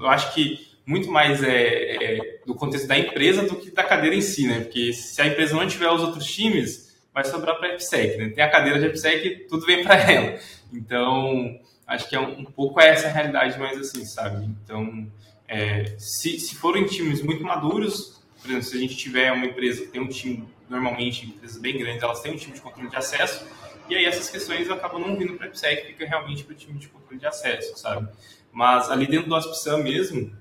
[0.00, 4.16] eu acho que muito mais é, é, do contexto da empresa do que da cadeira
[4.16, 4.60] em si, né?
[4.60, 8.16] Porque se a empresa não tiver os outros times, vai sobrar para a IPSEC.
[8.16, 8.28] Né?
[8.30, 10.38] Tem a cadeira de IPSEC, tudo vem para ela.
[10.72, 14.46] Então, acho que é um, um, pouco essa a realidade mais assim, sabe?
[14.64, 15.06] Então,
[15.46, 19.82] é, se, se forem times muito maduros, por exemplo, se a gente tiver uma empresa
[19.82, 22.96] que tem um time, normalmente, empresas bem grandes, elas têm um time de controle de
[22.96, 23.44] acesso,
[23.88, 26.78] e aí essas questões acabam não vindo para a IPSEC, fica realmente para o time
[26.78, 28.08] de controle de acesso, sabe?
[28.52, 30.32] Mas ali dentro do ASPSAM mesmo,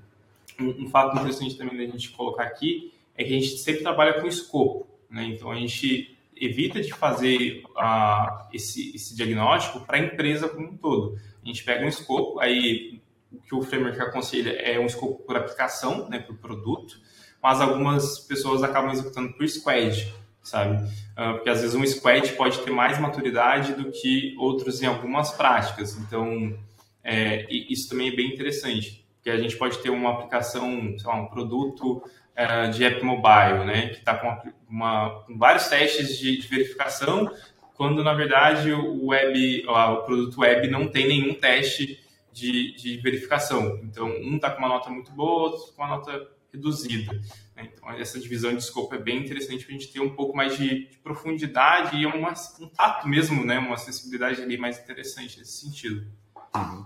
[0.59, 4.19] um, um fato interessante também da gente colocar aqui é que a gente sempre trabalha
[4.19, 5.25] com escopo, né?
[5.25, 10.77] Então, a gente evita de fazer uh, esse, esse diagnóstico para a empresa como um
[10.77, 11.17] todo.
[11.43, 15.35] A gente pega um escopo, aí o que o framework aconselha é um escopo por
[15.35, 16.99] aplicação, né, por produto,
[17.41, 20.13] mas algumas pessoas acabam executando por squad,
[20.47, 20.83] sabe?
[21.17, 25.31] Uh, porque às vezes um squad pode ter mais maturidade do que outros em algumas
[25.31, 25.97] práticas.
[25.97, 26.57] Então,
[27.03, 31.15] é, isso também é bem interessante, porque a gente pode ter uma aplicação, sei lá,
[31.15, 32.03] um produto
[32.37, 37.31] uh, de app mobile, né, que está com, com, vários testes de, de, verificação,
[37.75, 41.99] quando na verdade o web, o produto web não tem nenhum teste
[42.33, 43.79] de, de verificação.
[43.83, 47.19] Então, um está com uma nota muito boa, outro com uma nota reduzida.
[47.57, 47.69] Né?
[47.73, 50.55] Então, essa divisão de escopo é bem interessante para a gente ter um pouco mais
[50.55, 53.59] de, de profundidade e uma, um tato mesmo, né?
[53.59, 56.07] uma sensibilidade ali mais interessante nesse sentido.
[56.55, 56.85] Uhum.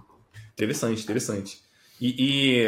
[0.53, 1.61] Interessante, interessante.
[1.99, 2.65] E, e,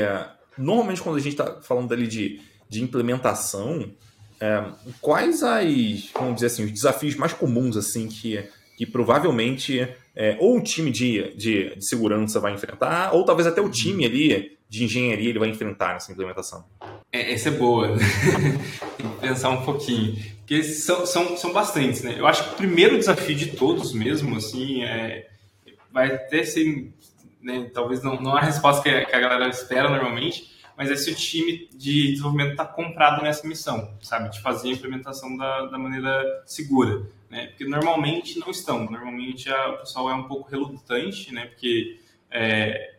[0.57, 3.93] normalmente quando a gente está falando ali de de implementação,
[4.39, 4.65] é,
[4.99, 8.43] quais as, vamos dizer assim, os desafios mais comuns assim que,
[8.75, 13.61] que provavelmente é, ou o time de, de, de, segurança vai enfrentar, ou talvez até
[13.61, 16.65] o time ali de engenharia ele vai enfrentar nessa implementação?
[17.13, 17.89] É, essa é boa.
[18.97, 20.15] Tem que pensar um pouquinho.
[20.39, 22.15] Porque são, são, são bastantes, né?
[22.17, 25.29] Eu acho que o primeiro desafio de todos mesmo, assim, é,
[25.91, 26.91] vai até ser,
[27.39, 30.95] né, talvez não, não a resposta que a, que a galera espera normalmente, mas é
[30.95, 34.29] se o time de desenvolvimento está comprado nessa missão, sabe?
[34.31, 37.47] De fazer a implementação da, da maneira segura, né?
[37.47, 38.89] Porque normalmente não estão.
[38.89, 41.45] Normalmente a, o pessoal é um pouco relutante, né?
[41.45, 41.99] Porque
[42.31, 42.95] é,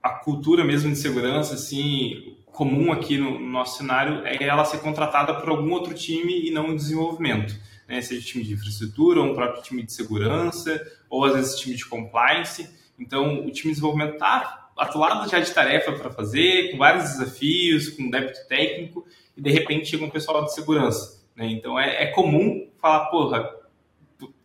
[0.00, 4.78] a cultura mesmo de segurança, assim, comum aqui no, no, nosso cenário é ela ser
[4.78, 7.54] contratada por algum outro time e não o desenvolvimento.
[7.86, 8.00] Né?
[8.00, 11.84] Seja time de infraestrutura, ou um próprio time de segurança, ou às vezes time de
[11.84, 12.68] compliance.
[12.98, 17.90] Então, o time de desenvolvimento está atolado já de tarefa para fazer, com vários desafios,
[17.90, 21.22] com débito técnico, e de repente chega um pessoal de segurança.
[21.36, 21.46] Né?
[21.48, 23.50] Então, é, é comum falar, porra,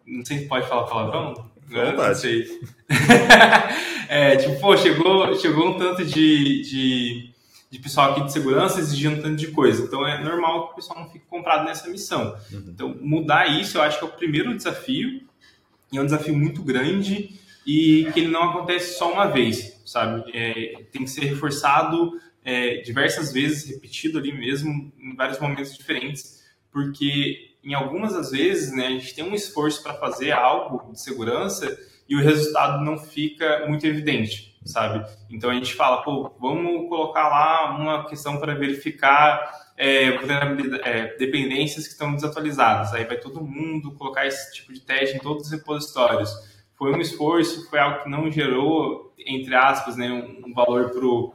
[0.06, 2.46] não sei se pode falar palavrão, não sei.
[4.10, 7.34] é, tipo, pô, chegou, chegou um tanto de, de,
[7.72, 9.84] de, pessoal aqui de segurança exigindo tanto de coisa.
[9.84, 12.38] Então é normal que o pessoal não fique comprado nessa missão.
[12.52, 12.66] Uhum.
[12.68, 15.22] Então, mudar isso eu acho que é o primeiro desafio,
[15.92, 20.24] e é um desafio muito grande e que ele não acontece só uma vez, sabe?
[20.34, 26.44] É, tem que ser reforçado é, diversas vezes, repetido ali mesmo, em vários momentos diferentes,
[26.72, 31.00] porque em algumas das vezes, né, a gente tem um esforço para fazer algo de
[31.00, 31.78] segurança
[32.10, 35.06] e o resultado não fica muito evidente, sabe?
[35.30, 40.10] Então a gente fala, pô, vamos colocar lá uma questão para verificar é,
[40.84, 42.94] é, dependências que estão desatualizadas.
[42.94, 46.32] Aí vai todo mundo colocar esse tipo de teste em todos os repositórios.
[46.76, 51.34] Foi um esforço, foi algo que não gerou, entre aspas, né, um, valor para o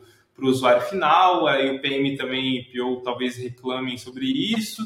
[0.49, 1.47] usuário final.
[1.47, 4.83] Aí o PM também, PO, talvez reclamem sobre isso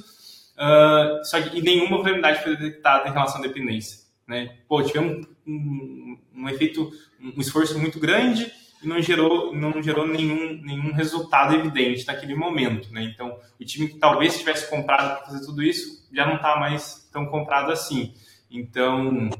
[0.60, 4.00] Uh, só que nenhuma vulnerabilidade foi detectada em relação à dependência.
[4.28, 4.58] Né?
[4.68, 6.90] Pô, tivemos um, um, um, efeito,
[7.22, 8.50] um esforço muito grande
[8.82, 12.92] e não gerou, não gerou nenhum, nenhum resultado evidente naquele momento.
[12.92, 13.02] Né?
[13.04, 17.08] Então, o time que talvez tivesse comprado para fazer tudo isso já não está mais
[17.12, 18.14] tão comprado assim.
[18.50, 19.30] Então,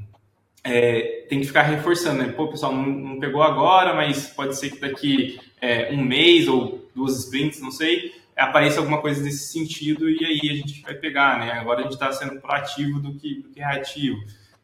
[0.63, 2.23] é, tem que ficar reforçando.
[2.23, 2.33] Né?
[2.33, 6.89] Pô, pessoal, não, não, pegou agora, mas pode ser que daqui é, um mês ou
[6.95, 11.39] duas sprints, não sei, apareça alguma coisa desse sentido e aí a gente vai pegar,
[11.39, 11.53] né?
[11.53, 14.19] Agora a gente está sendo proativo do que, do que reativo.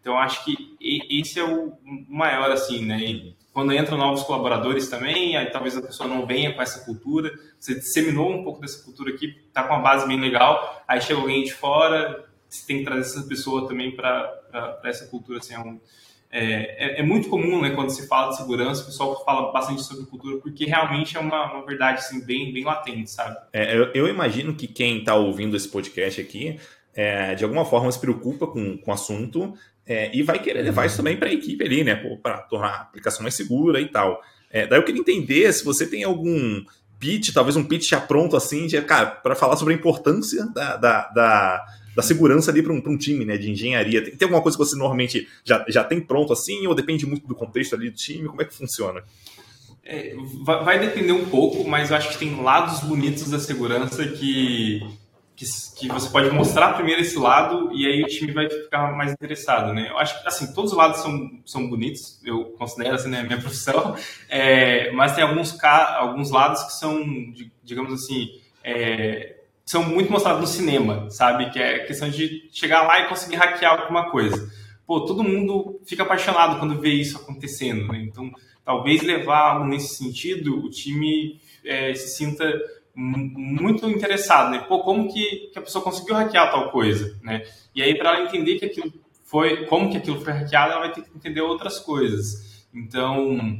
[0.07, 0.77] Então acho que
[1.11, 1.73] esse é o
[2.09, 2.97] maior assim, né?
[3.01, 7.33] E quando entram novos colaboradores também, aí talvez a pessoa não venha com essa cultura,
[7.59, 11.19] você disseminou um pouco dessa cultura aqui, tá com uma base bem legal, aí chega
[11.19, 15.59] alguém de fora, você tem que trazer essa pessoa também para essa cultura assim, é
[15.59, 15.81] um,
[16.31, 19.83] é, é, é, muito comum, né, quando se fala de segurança, o pessoal fala bastante
[19.83, 23.37] sobre cultura, porque realmente é uma, uma verdade, assim, bem, bem latente, sabe?
[23.53, 26.61] É, eu, eu, imagino que quem está ouvindo esse podcast aqui,
[26.97, 29.55] é, de alguma forma se preocupa com, com o assunto
[29.87, 32.81] é, e vai querer levar isso também para a equipe ali, né, para tornar a
[32.81, 34.21] aplicação mais segura e tal.
[34.51, 36.65] É, daí eu queria entender se você tem algum
[36.99, 40.77] pitch, talvez um pitch já pronto, assim, de, cara, para falar sobre a importância da,
[40.77, 44.05] da, da da segurança ali para um, um, time né, de engenharia?
[44.05, 47.27] Tem, tem, alguma coisa que você normalmente já, já tem pronto assim, ou depende muito
[47.27, 48.29] do contexto ali do time?
[48.29, 49.03] Como é que funciona?
[49.83, 54.07] É, vai, vai, depender um pouco, mas eu acho que tem lados bonitos da segurança
[54.07, 54.83] que,
[55.37, 55.45] que,
[55.77, 59.75] que, você pode mostrar primeiro esse lado e aí o time vai ficar mais interessado,
[59.75, 59.91] né?
[59.91, 63.39] Eu acho que, assim, todos os lados são, são bonitos, eu considero, assim, né, minha
[63.41, 63.95] profissão,
[64.31, 67.05] é, mas tem alguns, alguns lados que são,
[67.63, 68.29] digamos assim,
[68.65, 71.51] é, são muito mostrados no cinema, sabe?
[71.51, 74.51] Que é questão de chegar lá e conseguir hackear alguma coisa.
[74.87, 77.99] Pô, todo mundo fica apaixonado quando vê isso acontecendo, né?
[78.09, 78.31] Então,
[78.65, 82.45] talvez levar algo nesse sentido, o time é, se sinta
[82.97, 84.59] muito interessado, né?
[84.61, 87.43] Pô, como que, que a pessoa conseguiu hackear tal coisa, né?
[87.75, 88.93] E aí, para ela entender que aquilo
[89.25, 92.67] foi, como que aquilo foi hackeado, ela vai ter que entender outras coisas.
[92.73, 93.59] Então,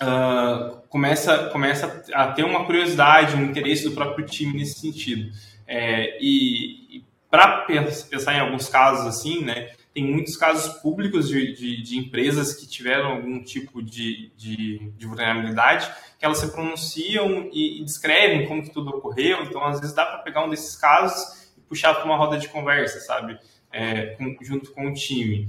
[0.00, 5.32] uh, começa, começa a ter uma curiosidade, um interesse do próprio time nesse sentido.
[5.66, 7.66] É, e, e para
[8.10, 12.66] pensar em alguns casos assim, né, tem muitos casos públicos de, de, de empresas que
[12.66, 18.62] tiveram algum tipo de, de, de, vulnerabilidade, que elas se pronunciam e, e, descrevem como
[18.62, 19.42] que tudo ocorreu.
[19.42, 22.48] Então, às vezes, dá para pegar um desses casos e puxar para uma roda de
[22.48, 23.38] conversa, sabe?
[23.70, 25.48] É, com, junto com o time.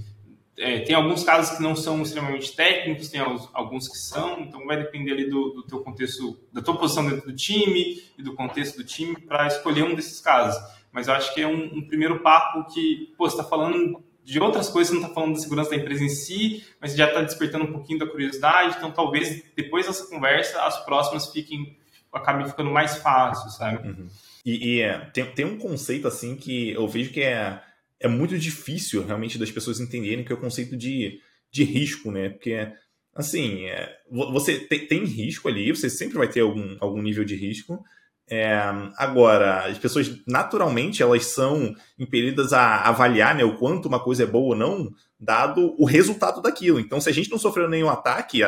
[0.58, 3.22] É, tem alguns casos que não são extremamente técnicos, tem
[3.54, 7.26] alguns que são, então vai depender ali do, do teu contexto, da tua posição dentro
[7.26, 10.62] do time e do contexto do time para escolher um desses casos.
[10.92, 14.40] Mas eu acho que é um, um primeiro papo que, pô, você está falando de
[14.40, 17.22] outras coisas, você não está falando da segurança da empresa em si, mas já está
[17.22, 21.78] despertando um pouquinho da curiosidade, então talvez depois dessa conversa as próximas fiquem,
[22.12, 23.88] acabem ficando mais fáceis, sabe?
[23.88, 24.08] Uhum.
[24.46, 27.62] E, e é, tem, tem um conceito assim que eu vejo que é
[28.04, 32.30] é muito difícil realmente das pessoas entenderem que é o conceito de, de risco, né?
[32.30, 32.70] Porque,
[33.16, 37.36] assim, é, você tem, tem, risco ali, você sempre vai ter algum, algum nível de
[37.36, 37.82] risco,
[38.30, 38.58] É,
[38.98, 44.26] agora, as pessoas naturalmente elas são impelidas a avaliar né, o quanto uma coisa é
[44.26, 46.80] boa ou não, dado o resultado daquilo.
[46.80, 48.42] Então, se a gente não sofreu nenhum ataque,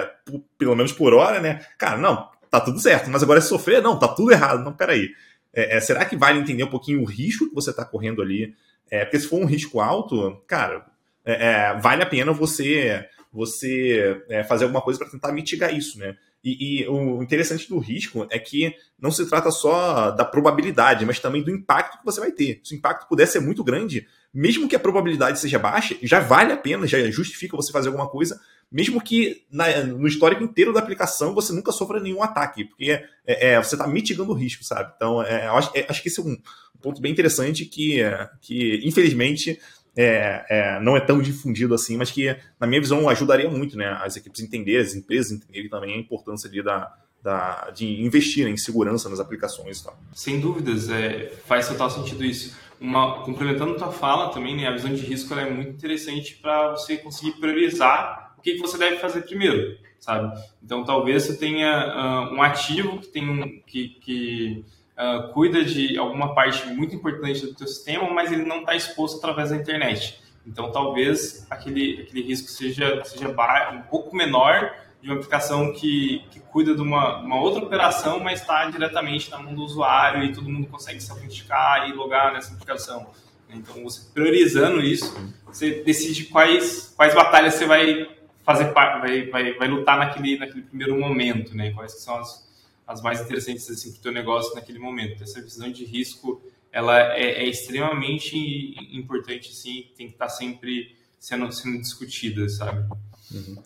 [0.57, 1.65] pelo menos por hora, né?
[1.77, 3.09] Cara, não, tá tudo certo.
[3.09, 4.63] Mas agora se sofrer, não, tá tudo errado.
[4.63, 5.09] Não, peraí.
[5.53, 8.53] É, é, será que vale entender um pouquinho o risco que você está correndo ali?
[8.89, 10.85] É, porque se for um risco alto, cara,
[11.23, 15.99] é, é vale a pena você você é, fazer alguma coisa para tentar mitigar isso,
[15.99, 16.15] né?
[16.45, 21.19] E, e, o interessante do risco é que não se trata só da probabilidade, mas
[21.19, 22.61] também do impacto que você vai ter.
[22.63, 26.53] Se o impacto puder ser muito grande, mesmo que a probabilidade seja baixa, já vale
[26.53, 28.39] a pena, já justifica você fazer alguma coisa,
[28.71, 32.91] mesmo que na, no histórico inteiro da aplicação você nunca sofra nenhum ataque, porque
[33.25, 34.93] é, é você está mitigando o risco, sabe?
[34.95, 36.37] Então, é, acho, é, acho, que esse é um
[36.79, 38.01] ponto bem interessante que,
[38.39, 39.59] que infelizmente,
[39.97, 43.97] é, é, não é tão difundido assim, mas que, na minha visão, ajudaria muito né,
[44.01, 46.93] as equipes entenderem, as empresas entenderem também a importância ali da,
[47.23, 49.85] da, de investir em segurança nas aplicações.
[50.13, 52.55] Sem dúvidas, é, faz total sentido isso.
[52.79, 56.71] Uma, complementando a tua fala também, né, a visão de risco é muito interessante para
[56.71, 60.37] você conseguir priorizar o que, que você deve fazer primeiro, sabe?
[60.61, 64.65] Então, talvez você tenha uh, um ativo que tem que, que
[64.97, 69.17] uh, cuida de alguma parte muito importante do teu sistema, mas ele não está exposto
[69.17, 70.21] através da internet.
[70.45, 73.29] Então, talvez aquele, aquele risco seja, seja
[73.73, 78.41] um pouco menor de uma aplicação que, que cuida de uma, uma outra operação, mas
[78.41, 82.53] está diretamente na mão do usuário e todo mundo consegue se autenticar e logar nessa
[82.53, 83.07] aplicação.
[83.49, 85.15] Então, você priorizando isso,
[85.45, 88.07] você decide quais, quais batalhas você vai
[88.43, 91.71] fazer vai, vai, vai lutar naquele, naquele primeiro momento, né?
[91.71, 92.44] Quais são as,
[92.87, 95.23] as mais interessantes assim, para o teu negócio naquele momento.
[95.23, 96.41] Essa visão de risco
[96.75, 102.85] ela é, é extremamente importante, sim, tem que estar tá sempre sendo, sendo discutida, sabe?
[103.33, 103.63] Uhum.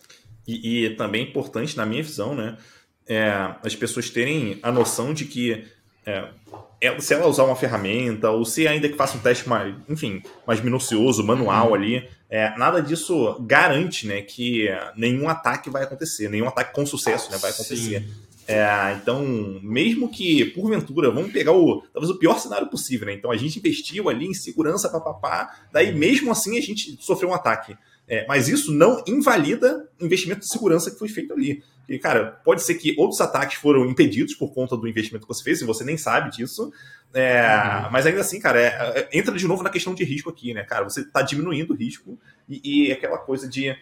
[0.48, 2.56] E, e, também é importante, na minha visão, né,
[3.08, 3.32] é,
[3.64, 5.66] as pessoas terem a noção de que
[6.06, 6.30] é,
[6.80, 10.22] é, se ela usar uma ferramenta, ou se ainda que faça um teste mais, enfim,
[10.46, 11.74] mais minucioso, manual uhum.
[11.74, 17.32] ali, é, nada disso garante né, que nenhum ataque vai acontecer, nenhum ataque com sucesso
[17.32, 18.02] né, vai acontecer.
[18.02, 18.29] Sim.
[18.50, 19.24] É, então,
[19.62, 23.14] mesmo que, porventura, vamos pegar o talvez o pior cenário possível, né?
[23.14, 27.34] Então a gente investiu ali em segurança, papapá, daí mesmo assim a gente sofreu um
[27.34, 27.78] ataque.
[28.08, 31.64] É, mas isso não invalida o investimento de segurança que foi feito ali.
[31.88, 35.44] E, cara, pode ser que outros ataques foram impedidos por conta do investimento que você
[35.44, 36.72] fez, e você nem sabe disso.
[37.14, 37.42] É,
[37.84, 37.92] uhum.
[37.92, 38.68] Mas ainda assim, cara, é,
[39.00, 40.84] é entra de novo na questão de risco aqui, né, cara?
[40.86, 43.76] Você está diminuindo o risco e, e aquela coisa de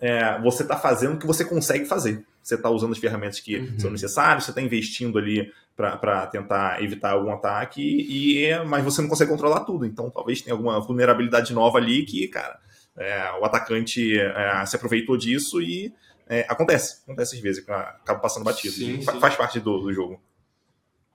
[0.00, 2.24] é, você está fazendo o que você consegue fazer.
[2.42, 3.78] Você está usando as ferramentas que uhum.
[3.78, 9.08] são necessárias, você está investindo ali para tentar evitar algum ataque, e, mas você não
[9.08, 9.86] consegue controlar tudo.
[9.86, 12.58] Então, talvez tenha alguma vulnerabilidade nova ali que, cara,
[12.96, 15.92] é, o atacante é, se aproveitou disso e
[16.28, 17.02] é, acontece.
[17.04, 18.74] Acontece às vezes, acaba passando batido.
[18.74, 19.20] Sim, sim.
[19.20, 20.20] Faz parte do, do jogo.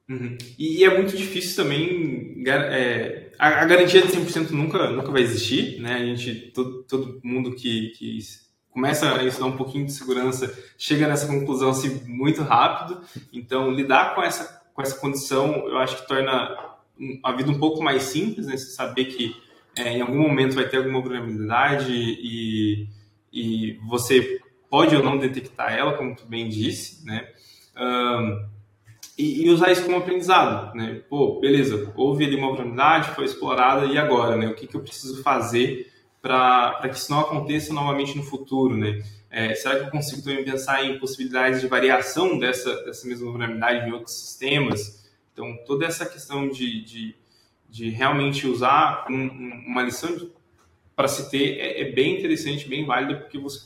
[0.09, 0.37] Uhum.
[0.57, 2.43] E, é muito difícil também.
[2.47, 5.81] É, a, a, garantia de 100% nunca, nunca vai existir.
[5.81, 5.95] Né?
[5.95, 8.17] A gente, todo, todo mundo que, que
[8.77, 13.01] começa a estudar um pouquinho de segurança, chega nessa conclusão assim muito rápido.
[13.33, 16.55] Então, lidar com essa, com essa condição, eu acho que torna
[17.23, 18.55] a vida um pouco mais simples, né?
[18.55, 19.35] Você saber que
[19.75, 22.87] é, em algum momento vai ter alguma vulnerabilidade e,
[23.33, 27.27] e você pode ou não detectar ela, como tu bem disse, né?
[27.75, 28.45] Um,
[29.17, 31.01] e, e, usar isso como aprendizado, né?
[31.09, 34.47] Pô, beleza, houve ali uma vulnerabilidade, foi explorada, e agora, né?
[34.47, 35.91] O que, que eu preciso fazer
[36.27, 39.01] para que isso não aconteça novamente no futuro, né?
[39.29, 43.87] É, será que eu consigo também pensar em possibilidades de variação dessa, dessa mesma vulnerabilidade
[43.87, 45.09] em outros sistemas?
[45.31, 47.15] Então, toda essa questão de, de,
[47.69, 49.27] de realmente usar um,
[49.67, 50.29] uma lição
[50.95, 53.61] para se ter é, é, bem interessante, bem válida, porque você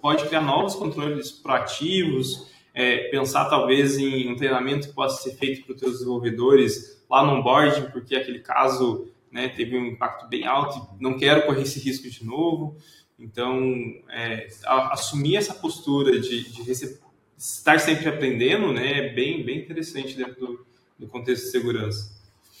[0.00, 5.64] pode criar novos controles proativos, é, pensar talvez em um treinamento que possa ser feito
[5.64, 10.46] para os seus desenvolvedores lá no onboarding, porque aquele caso né, teve um impacto bem
[10.46, 12.76] alto, não quero correr esse risco de novo.
[13.18, 13.62] Então,
[14.10, 16.70] é, assumir essa postura de, de
[17.38, 20.66] estar sempre aprendendo né, é bem, bem interessante dentro do,
[20.98, 22.12] do contexto de segurança.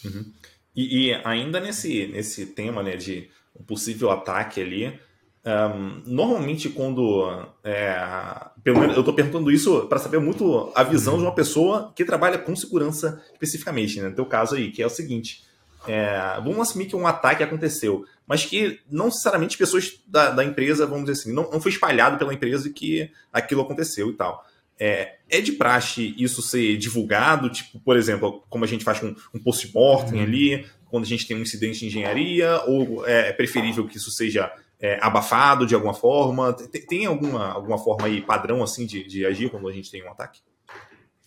[0.04, 0.32] Uhum.
[0.74, 4.98] E, e, ainda nesse, nesse tema né, de um possível ataque ali,
[5.44, 7.28] um, normalmente quando.
[7.62, 7.96] É,
[8.62, 12.04] pelo menos eu estou perguntando isso para saber muito a visão de uma pessoa que
[12.04, 15.42] trabalha com segurança especificamente, né, no teu caso aí, que é o seguinte
[15.86, 20.86] é, vamos assumir que um ataque aconteceu, mas que não necessariamente pessoas da, da empresa,
[20.86, 24.44] vamos dizer assim, não, não, foi espalhado pela empresa que aquilo aconteceu e tal.
[24.78, 29.14] É, é, de praxe isso ser divulgado, tipo, por exemplo, como a gente faz com
[29.34, 30.24] um post-mortem uhum.
[30.24, 34.52] ali, quando a gente tem um incidente de engenharia, ou é preferível que isso seja
[34.80, 36.52] é, abafado de alguma forma?
[36.52, 40.04] Tem, tem, alguma, alguma forma aí padrão assim de, de agir quando a gente tem
[40.04, 40.40] um ataque?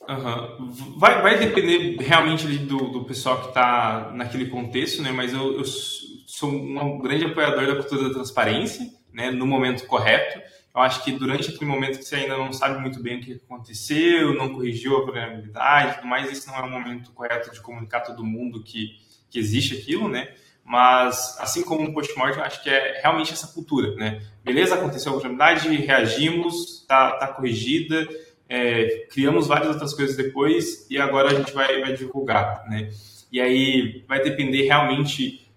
[0.08, 0.72] Uhum.
[0.98, 5.12] Vai, vai depender realmente do, do pessoal que está naquele contexto, né?
[5.12, 9.32] Mas eu, eu, sou um grande apoiador da cultura da transparência, né?
[9.32, 10.40] No momento correto.
[10.76, 13.42] Eu acho que durante aquele momento que você ainda não sabe muito bem o que
[13.46, 18.00] aconteceu, não corrigiu a vulnerabilidade, tudo mais, esse não é o momento correto de comunicar
[18.00, 18.98] a todo mundo que,
[19.30, 20.34] que existe aquilo, né?
[20.66, 24.22] Mas, assim como um post-mortem, acho que é realmente essa cultura, né?
[24.44, 28.06] Beleza, aconteceu a vulnerabilidade, reagimos, tá, tá corrigida,
[28.48, 32.90] é, criamos várias outras coisas depois e agora a gente vai, vai divulgar, né?
[33.32, 35.52] E aí vai depender realmente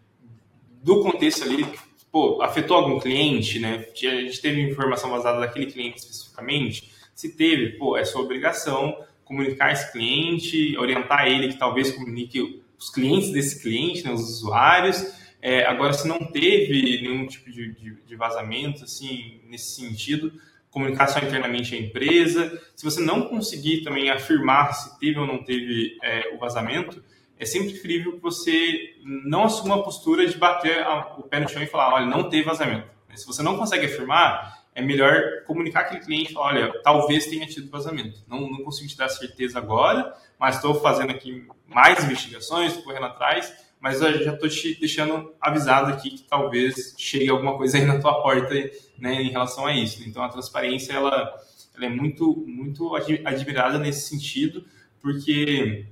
[0.82, 1.66] do contexto ali,
[2.11, 3.86] pô, afetou algum cliente, né?
[3.95, 6.91] A gente teve informação vazada daquele cliente especificamente.
[7.14, 8.97] Se teve, pô, é sua obrigação
[9.28, 15.05] comunicar esse cliente, orientar ele que talvez comunique os clientes desse cliente, né, os usuários.
[15.43, 20.32] É, agora, se não teve nenhum tipo de, de, de, vazamento, assim, nesse sentido,
[20.71, 22.61] comunicar só internamente a empresa.
[22.75, 27.03] Se você não conseguir também afirmar se teve ou não teve é, o vazamento,
[27.39, 30.85] é sempre preferível que você não assuma a postura de bater
[31.19, 32.89] o pé no chão e falar, olha, não teve vazamento.
[33.14, 38.23] Se você não consegue afirmar, é melhor comunicar aquele cliente olha, talvez tenha tido vazamento.
[38.29, 43.53] Não, não consigo te dar certeza agora, mas estou fazendo aqui mais investigações, correndo atrás,
[43.81, 48.01] mas eu já estou te deixando avisado aqui que talvez chegue alguma coisa aí na
[48.01, 48.55] tua porta
[48.99, 50.03] né, em relação a isso.
[50.07, 51.33] Então, a transparência, ela,
[51.76, 54.64] ela é muito, muito admirada nesse sentido,
[55.01, 55.87] porque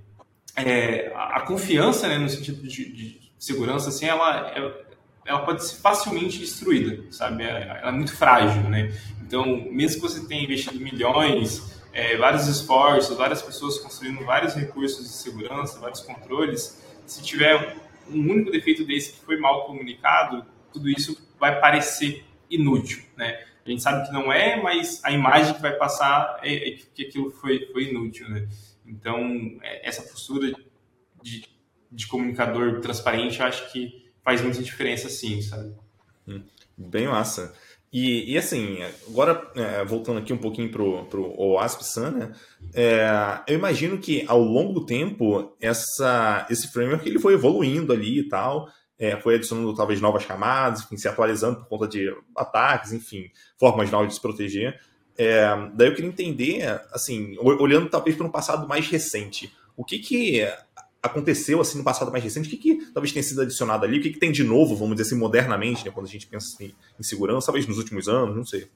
[0.57, 4.87] é, a confiança, né, no sentido de, de segurança, assim, ela, é,
[5.25, 7.45] ela pode ser facilmente destruída, sabe?
[7.45, 8.93] Ela é muito frágil, né?
[9.23, 15.05] Então, mesmo que você tenha investido milhões, é, vários esforços, várias pessoas construindo vários recursos
[15.05, 17.77] de segurança, vários controles, se tiver
[18.11, 23.45] um único defeito desse que foi mal comunicado, tudo isso vai parecer inútil, né?
[23.65, 27.07] A gente sabe que não é, mas a imagem que vai passar é, é que
[27.07, 28.49] aquilo foi, foi inútil, né?
[28.87, 30.53] Então, é, essa postura
[31.21, 31.45] de,
[31.91, 35.75] de comunicador transparente, eu acho que faz muita diferença, sim, sabe?
[36.29, 36.43] Hum,
[36.77, 37.55] bem massa.
[37.99, 38.77] E, e, assim,
[39.09, 42.33] agora é, voltando aqui um pouquinho pro, pro OASP Sun, né?
[42.75, 43.09] É,
[43.49, 48.29] eu imagino que ao longo do tempo essa, esse framework ele foi evoluindo ali e
[48.29, 48.69] tal,
[48.99, 53.91] é, foi adicionando talvez novas camadas, enfim, se atualizando por conta de ataques, enfim, formas
[53.91, 54.79] novas de se proteger.
[55.17, 60.01] É, daí eu queria entender, assim, olhando talvez para um passado mais recente, o que
[60.01, 60.47] que
[61.07, 62.49] aconteceu assim no passado mais recente?
[62.49, 63.99] O que, que talvez tenha sido adicionado ali?
[63.99, 66.55] O que, que tem de novo, vamos dizer assim, modernamente, né, quando a gente pensa
[66.55, 68.69] assim, em segurança, talvez nos últimos anos, não sei.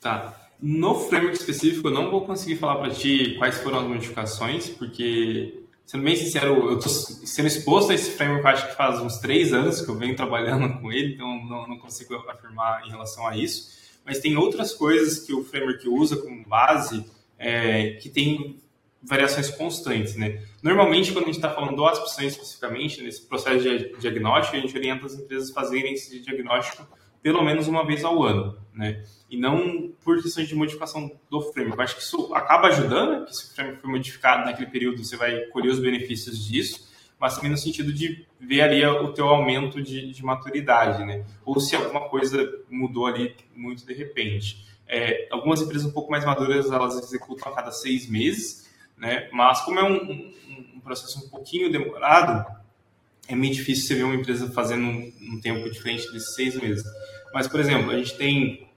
[0.00, 0.40] Tá.
[0.60, 5.62] No framework específico, eu não vou conseguir falar para ti quais foram as modificações, porque,
[5.84, 9.52] sendo bem sincero, eu estou sendo exposto a esse framework acho que faz uns três
[9.52, 13.36] anos que eu venho trabalhando com ele, então não, não consigo afirmar em relação a
[13.36, 17.04] isso mas tem outras coisas que o framework usa como base
[17.38, 18.60] é, que tem
[19.02, 20.42] variações constantes, né?
[20.64, 24.74] Normalmente, quando a gente está falando do ASP especificamente, nesse processo de diagnóstico, a gente
[24.74, 26.88] orienta as empresas a fazerem esse diagnóstico
[27.22, 29.04] pelo menos uma vez ao ano, né?
[29.30, 31.82] E não por questões de modificação do framework.
[31.82, 35.38] Acho que isso acaba ajudando, que se o framework foi modificado naquele período, você vai
[35.46, 36.90] colher os benefícios disso,
[37.20, 41.26] mas também no sentido de ver ali o teu aumento de, de maturidade, né?
[41.44, 44.64] Ou se alguma coisa mudou ali muito de repente.
[44.88, 48.64] É, algumas empresas um pouco mais maduras, elas executam a cada seis meses,
[48.96, 49.28] né?
[49.32, 50.32] Mas como é um
[50.84, 52.44] processo um pouquinho demorado,
[53.26, 56.84] é meio difícil você ver uma empresa fazendo um, um tempo diferente desses seis meses.
[57.32, 58.68] Mas, por exemplo, a gente tem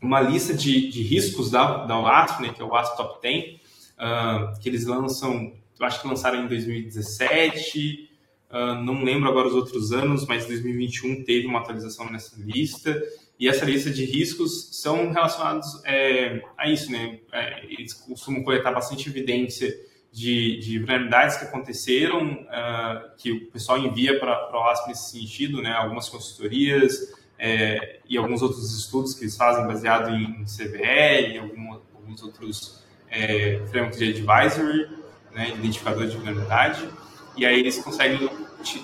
[0.00, 3.54] uma lista de, de riscos da, da WASP, né, que é o WASP Top 10,
[3.54, 3.58] uh,
[3.98, 8.10] ah, que eles lançam eu acho que lançaram em 2017,
[8.50, 13.00] uh, ah, não lembro agora os outros anos, mas 2021 teve uma atualização nessa lista.
[13.38, 17.20] E essa lista de riscos são relacionados é, a isso, né?
[17.32, 19.72] É, eles costumam coletar bastante evidência
[20.12, 25.62] de, de vulnerabilidades que aconteceram, uh, que o pessoal envia para o OASP nesse sentido,
[25.62, 25.72] né?
[25.72, 31.72] Algumas consultorias é, e alguns outros estudos que eles fazem baseado em CVE e algum,
[31.94, 34.98] alguns outros é, frameworks de advisory
[35.38, 36.88] né, identificador de vulnerabilidade,
[37.36, 38.28] e aí eles conseguem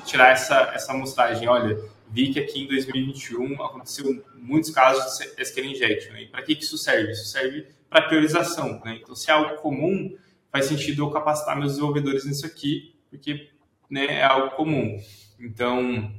[0.05, 1.49] tirar essa, essa amostragem.
[1.49, 1.77] Olha,
[2.09, 6.13] vi que aqui em 2021 aconteceu muitos casos de SQL injection.
[6.13, 6.23] Né?
[6.23, 7.11] E para que, que isso serve?
[7.11, 8.81] Isso serve para priorização.
[8.85, 9.01] Né?
[9.03, 10.17] Então, se é algo comum,
[10.55, 13.51] faz sentido eu capacitar meus desenvolvedores nisso aqui, porque
[13.91, 14.97] né, é algo comum.
[15.37, 16.15] Então,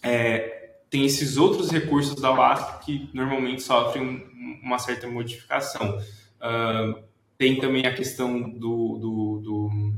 [0.00, 4.24] é, tem esses outros recursos da WASP que normalmente sofrem
[4.62, 5.98] uma certa modificação.
[5.98, 7.02] Uh,
[7.36, 9.94] tem também a questão do, do, do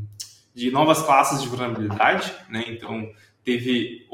[0.54, 2.64] de novas classes de vulnerabilidade, né?
[2.68, 3.12] Então,
[3.44, 4.06] teve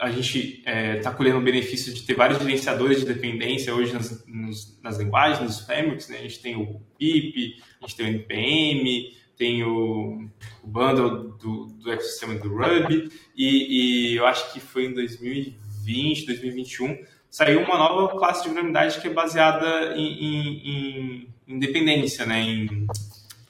[0.00, 3.92] a gente está é, tá colhendo o benefício de ter vários gerenciadores de dependência hoje
[3.92, 6.18] nas, nos, nas linguagens, nos frameworks, né?
[6.18, 10.26] A gente tem o PIP, a gente tem o NPM, tem o,
[10.62, 16.26] o bundle do, do ecossistema do Ruby, e, e eu acho que foi em 2020,
[16.26, 16.98] 2021,
[17.30, 22.40] saiu uma nova classe de vulnerabilidade que é baseada em, em, em independência, né?
[22.40, 22.86] Em,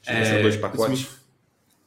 [0.03, 1.20] gerenciador é, de pacote.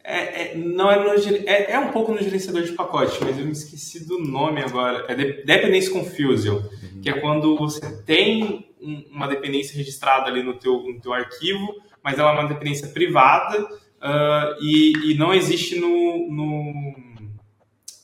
[0.04, 1.14] É, é, não é, no,
[1.48, 5.06] é, é, um pouco no gerenciador de pacote, mas eu me esqueci do nome agora.
[5.08, 7.02] É Dependency Confusion, uhum.
[7.02, 11.74] que é quando você tem um, uma dependência registrada ali no teu, no teu arquivo,
[12.04, 16.96] mas ela é uma dependência privada uh, e, e, não existe no, no,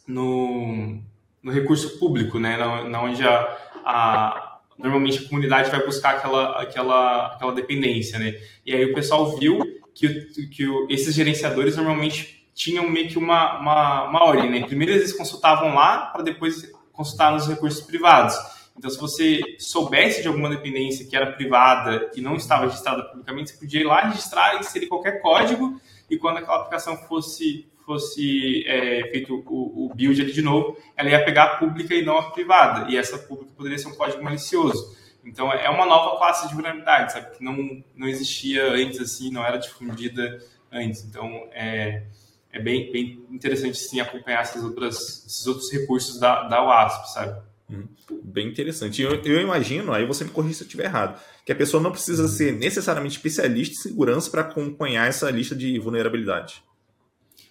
[0.07, 1.01] no,
[1.43, 2.55] no recurso público, né?
[2.55, 8.39] Na, na onde a, a, normalmente a comunidade vai buscar aquela, aquela, aquela dependência, né?
[8.65, 9.59] E aí o pessoal viu
[9.93, 14.65] que, que esses gerenciadores normalmente tinham meio que uma, uma, uma ordem, né?
[14.65, 18.35] Primeiro eles consultavam lá para depois consultar nos recursos privados.
[18.77, 23.51] Então, se você soubesse de alguma dependência que era privada e não estava registrada publicamente,
[23.51, 25.79] você podia ir lá registrar e inserir qualquer código
[26.09, 31.09] e quando aquela aplicação fosse fosse é, feito o, o, build ali de novo, ela
[31.09, 32.87] ia pegar a pública e não a privada.
[32.87, 34.95] E essa pública poderia ser um código malicioso.
[35.23, 37.37] Então é uma nova classe de vulnerabilidade, sabe?
[37.37, 40.39] Que não, não existia antes assim, não era difundida
[40.71, 41.03] antes.
[41.03, 42.03] Então é,
[42.51, 47.41] é bem, bem interessante sim acompanhar essas outras, esses outros recursos da, da WASP, sabe?
[47.69, 47.87] Hum,
[48.23, 49.01] bem interessante.
[49.01, 51.91] Eu, eu imagino, aí você me corrija se eu estiver errado, que a pessoa não
[51.91, 52.29] precisa uhum.
[52.29, 56.63] ser necessariamente especialista em segurança para acompanhar essa lista de vulnerabilidades.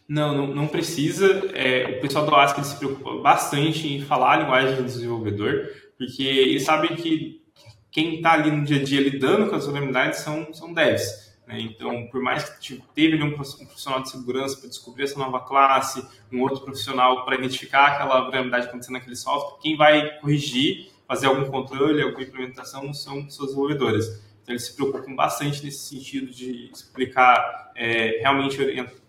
[0.09, 1.27] Não, não, não precisa.
[1.53, 6.23] É, o pessoal do ASP se preocupa bastante em falar a linguagem do desenvolvedor, porque
[6.23, 7.43] eles sabem que
[7.91, 11.29] quem está ali no dia a dia lidando com as vulnerabilidades são, são devs.
[11.47, 11.61] Né?
[11.61, 16.07] Então, por mais que teve ali um profissional de segurança para descobrir essa nova classe,
[16.31, 21.51] um outro profissional para identificar aquela vulnerabilidade acontecendo naquele software, quem vai corrigir, fazer algum
[21.51, 24.07] controle, alguma implementação são seus desenvolvedores.
[24.43, 28.59] Então, eles se preocupam bastante nesse sentido de explicar é, realmente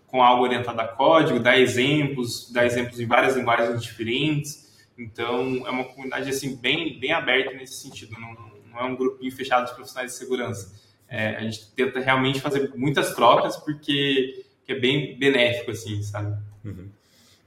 [0.06, 4.88] com algo orientado a código, dar exemplos, dar exemplos em várias linguagens diferentes.
[4.98, 8.18] Então, é uma comunidade assim bem, bem aberta nesse sentido.
[8.18, 8.49] Não,
[8.80, 10.72] é um grupinho fechado de profissionais de segurança.
[11.08, 16.36] É, a gente tenta realmente fazer muitas trocas porque é bem benéfico, assim, sabe?
[16.64, 16.88] Uhum.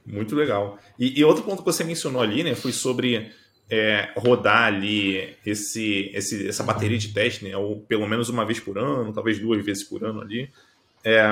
[0.04, 0.78] Muito legal.
[0.98, 3.32] E, e, outro ponto que você mencionou ali, né, foi sobre
[3.70, 8.60] é, rodar ali esse, esse, essa bateria de teste, né, ou pelo menos uma vez
[8.60, 10.50] por ano, talvez duas vezes por ano ali.
[11.02, 11.22] É,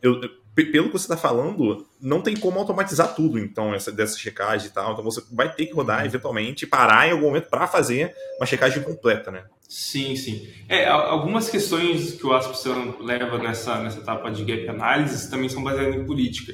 [0.00, 0.20] eu,
[0.54, 4.70] pelo que você está falando, não tem como automatizar tudo, então, essa, dessa checagem e
[4.70, 4.92] tal.
[4.92, 6.06] Então você vai ter que rodar uhum.
[6.06, 9.44] eventualmente, parar em algum momento para fazer uma checagem completa, né?
[9.66, 10.46] Sim, sim.
[10.68, 15.62] É, algumas questões que o Aspsan leva nessa, nessa etapa de gap analysis também são
[15.62, 16.52] baseadas em política.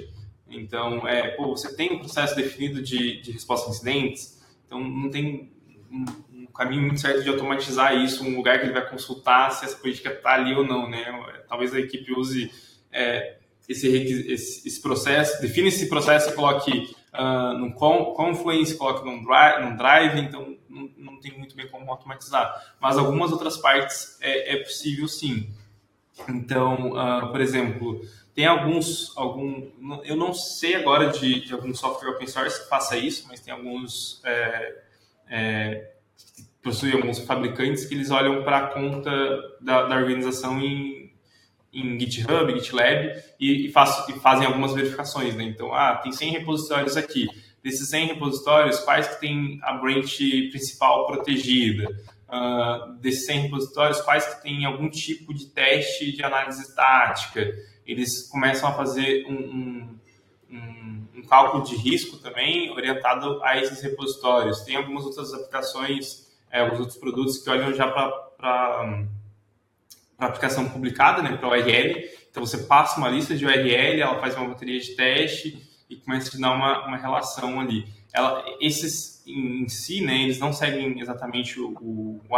[0.49, 5.11] Então, é, pô, você tem um processo definido de, de resposta a incidentes, então não
[5.11, 5.53] tem
[5.91, 9.65] um, um, caminho muito certo de automatizar isso, um lugar que ele vai consultar se
[9.65, 11.05] essa política está ali ou não, né?
[11.49, 12.51] Talvez a equipe use
[12.93, 13.38] é,
[13.69, 19.77] esse, esse, esse, processo, define esse processo coloque uh, num Confluence, coloque num Drive, num
[19.77, 22.75] drive então não, não, tem muito bem como automatizar.
[22.81, 25.49] Mas algumas outras partes é, é possível sim.
[26.29, 28.01] Então, uh, por exemplo,
[28.35, 29.69] tem alguns, algum,
[30.05, 33.53] eu não sei agora de, de algum software open source que faça isso, mas tem
[33.53, 34.83] alguns, é,
[35.29, 35.91] é,
[36.63, 39.11] possui alguns fabricantes que eles olham para a conta
[39.61, 41.08] da, da organização em
[41.73, 45.45] em GitHub, GitLab e, e, faço, e, fazem algumas verificações, né?
[45.45, 47.29] Então, ah, tem 100 repositórios aqui.
[47.63, 50.19] Desses 100 repositórios, quais que tem a branch
[50.51, 51.89] principal protegida?
[52.29, 57.55] Uh, desses 100 repositórios, quais que tem algum tipo de teste de análise estática?
[57.87, 59.99] Eles começam a fazer um, um,
[60.51, 64.61] um, um cálculo de risco também orientado a esses repositórios.
[64.61, 69.09] Tem algumas outras aplicações, é, alguns outros produtos que olham já para
[70.19, 72.11] para aplicação publicada, né, para URL.
[72.29, 76.29] Então você passa uma lista de URL, ela faz uma bateria de teste e começa
[76.29, 77.87] a te dar uma, uma relação ali.
[78.13, 82.37] Ela, esses em, si, né, eles não seguem exatamente o, o, o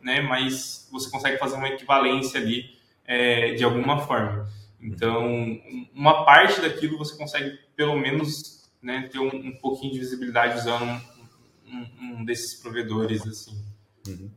[0.00, 2.66] né, mas você consegue fazer uma equivalência ali
[3.04, 4.48] é, de alguma forma.
[4.80, 5.60] Então,
[5.94, 10.84] uma parte daquilo você consegue, pelo menos, né, ter um, um pouquinho de visibilidade usando
[10.84, 11.00] um,
[11.66, 13.64] um, um desses provedores, assim.
[14.06, 14.30] Uhum.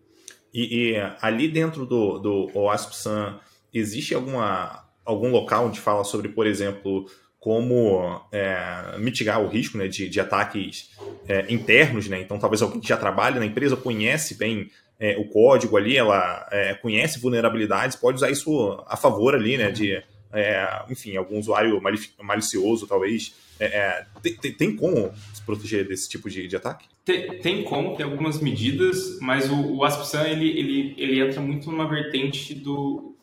[0.56, 3.38] E, e, ali dentro do, do OASP-SAN,
[3.74, 7.06] existe alguma, algum local onde fala sobre, por exemplo,
[7.38, 10.92] como é, mitigar o risco né, de, de ataques
[11.28, 12.22] é, internos, né?
[12.22, 16.48] Então, talvez alguém que já trabalha na empresa conhece bem é, o código ali, ela
[16.50, 19.72] é, conhece vulnerabilidades, pode usar isso a favor ali, né?
[19.72, 20.02] De,
[20.32, 21.82] é, enfim, algum usuário
[22.24, 23.36] malicioso, talvez.
[23.60, 26.88] É, tem, tem como se proteger desse tipo de, de ataque?
[27.04, 31.70] Tem, tem, como, tem algumas medidas, mas o, o ASP-SAN, ele, ele, ele entra muito
[31.72, 33.16] numa vertente do,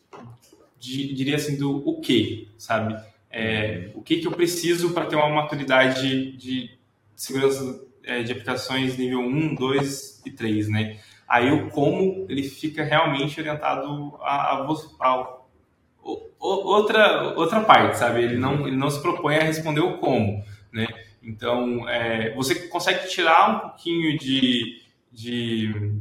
[0.79, 2.97] diria assim, do o que, sabe?
[3.31, 6.71] É, o que, que eu preciso para ter uma maturidade de
[7.15, 11.01] segurança é, de aplicações nível 1, 2 e 3, né?
[11.29, 14.67] Aí o como ele fica realmente orientado a, a,
[15.01, 15.39] a,
[16.39, 18.23] outra, outra parte, sabe?
[18.23, 20.87] Ele não, ele não se propõe a responder o como, né?
[21.23, 24.83] Então, é, você consegue tirar um pouquinho de,
[25.13, 25.93] de,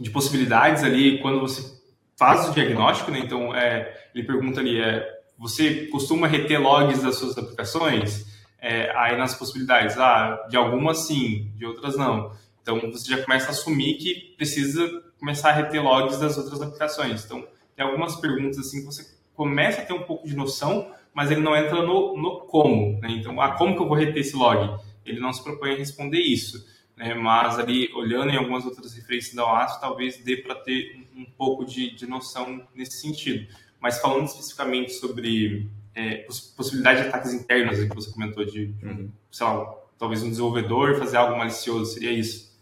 [0.00, 1.80] de, possibilidades ali quando você
[2.18, 3.20] faz o diagnóstico, né?
[3.20, 5.08] Então, é, ele pergunta ali, é,
[5.38, 8.26] você costuma reter logs das suas aplicações?
[8.58, 12.32] É, aí nas possibilidades, ah, de algumas sim, de outras não.
[12.62, 14.88] Então, você já começa a assumir que precisa
[15.18, 17.24] começar a reter logs das outras aplicações.
[17.24, 17.46] Então,
[17.76, 21.40] tem algumas perguntas assim que você começa a ter um pouco de noção, mas ele
[21.40, 22.98] não entra no, no como.
[23.00, 23.12] Né?
[23.12, 24.80] Então, ah, como que eu vou reter esse log?
[25.04, 26.66] Ele não se propõe a responder isso.
[26.96, 27.14] Né?
[27.14, 31.24] Mas ali, olhando em algumas outras referências da OASP, talvez dê para ter um, um
[31.24, 33.46] pouco de, de, noção nesse sentido.
[33.80, 39.10] Mas falando especificamente sobre é, possibilidade de ataques internos, que você comentou de, de uhum.
[39.30, 42.53] sei lá, talvez um desenvolvedor fazer algo malicioso, seria isso?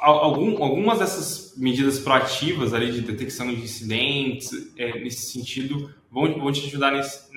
[0.00, 6.52] Algum, algumas dessas medidas proativas ali de detecção de incidentes, é, nesse sentido, vão, vão
[6.52, 7.30] te ajudar nesse,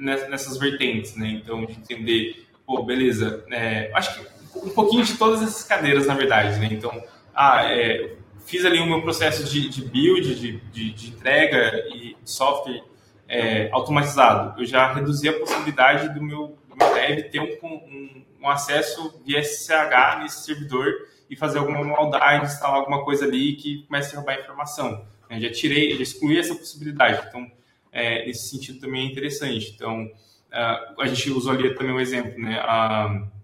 [0.00, 1.40] nessas vertentes, né?
[1.42, 4.36] Então, de entender, pô, beleza, é, acho que
[4.66, 6.68] um pouquinho de todas essas cadeiras, na verdade, né?
[6.70, 7.02] Então,
[7.34, 8.14] ah, é,
[8.46, 12.82] fiz ali o meu processo de, de build, de, de, de, entrega e software
[13.28, 14.60] é, automatizado.
[14.60, 19.20] Eu já reduzi a possibilidade do meu, do meu dev ter um, um, um acesso
[19.26, 20.92] via SSH nesse servidor
[21.28, 25.06] e fazer alguma maldade, instalar alguma coisa ali que comece a roubar informação.
[25.28, 27.26] Eu já tirei, já excluí essa possibilidade.
[27.28, 27.50] Então,
[27.92, 29.72] é, nesse sentido também é interessante.
[29.74, 32.60] Então, uh, a gente usou ali também um exemplo, né?
[32.62, 33.36] Uh,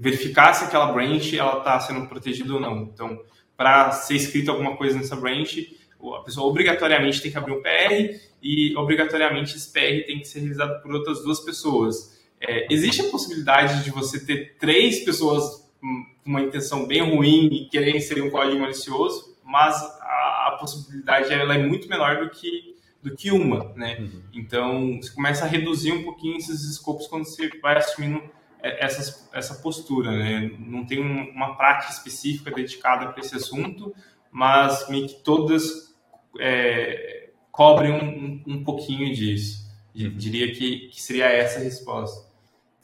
[0.00, 2.82] verificar se aquela branch ela está sendo protegida ou não.
[2.82, 3.20] Então,
[3.56, 5.76] para ser escrito alguma coisa nessa branch,
[6.16, 10.40] a pessoa obrigatoriamente tem que abrir um PR e obrigatoriamente esse PR tem que ser
[10.40, 12.16] revisado por outras duas pessoas.
[12.40, 17.68] É, existe a possibilidade de você ter três pessoas com uma intenção bem ruim e
[17.68, 22.76] quererem inserir um código malicioso, mas a, a possibilidade ela é muito menor do que
[23.00, 23.96] do que uma, né?
[24.00, 24.22] Uhum.
[24.34, 28.20] Então, você começa a reduzir um pouquinho esses escopos quando você vai assumindo
[28.60, 30.50] essa, essa postura, né?
[30.58, 33.94] Não tem uma prática específica dedicada para esse assunto,
[34.32, 35.94] mas meio que todas
[36.40, 39.68] é, cobrem um, um, pouquinho disso.
[39.94, 40.16] Uhum.
[40.16, 42.27] Diria que, que seria essa a resposta.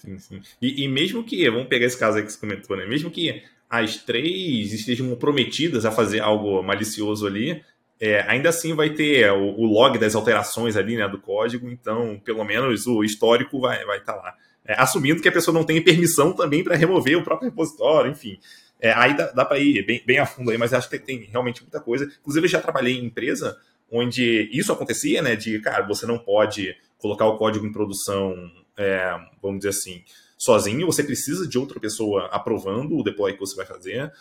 [0.05, 0.42] Sim, sim.
[0.61, 2.84] E, e, mesmo que, vamos pegar esse caso aí que você comentou, né?
[2.86, 7.62] Mesmo que as três estejam comprometidas a fazer algo malicioso ali,
[8.00, 12.20] é, ainda assim vai ter o, o, log das alterações ali, né, do código, então
[12.24, 14.34] pelo menos o histórico vai estar vai tá lá.
[14.66, 18.38] É, assumindo que a pessoa não tem permissão também para remover o próprio repositório, enfim.
[18.80, 21.18] É, aí dá, dá para ir bem, bem, a fundo aí, mas acho que tem,
[21.18, 22.05] tem realmente muita coisa.
[22.20, 23.57] Inclusive, eu já trabalhei em empresa
[23.90, 25.36] onde isso acontecia, né?
[25.36, 28.34] De, cara, você não pode colocar o código em produção,
[28.77, 30.03] é, vamos dizer assim,
[30.37, 34.12] sozinho, você precisa de outra pessoa aprovando o deploy que você vai fazer.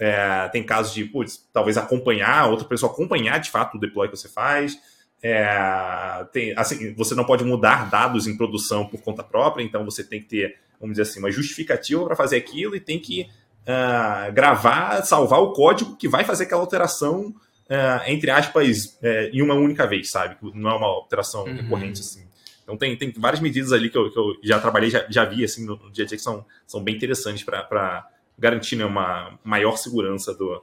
[0.00, 4.16] É, tem casos de, putz, talvez acompanhar, outra pessoa acompanhar de fato o deploy que
[4.16, 4.78] você faz.
[5.22, 10.02] É, tem, assim, você não pode mudar dados em produção por conta própria, então você
[10.02, 13.28] tem que ter, vamos dizer assim, uma justificativa para fazer aquilo e tem que
[13.62, 19.42] uh, gravar, salvar o código que vai fazer aquela alteração, uh, entre aspas, uh, em
[19.42, 20.36] uma única vez, sabe?
[20.54, 21.54] Não é uma alteração uhum.
[21.54, 22.31] recorrente assim.
[22.72, 25.44] Então tem, tem várias medidas ali que eu, que eu já trabalhei, já, já vi
[25.44, 28.08] assim, no, no dia a dia que são, são bem interessantes para
[28.38, 30.62] garantir né, uma maior segurança do,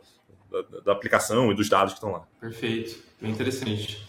[0.52, 2.28] da, da, aplicação e dos dados que estão lá.
[2.42, 4.04] Perfeito, bem interessante.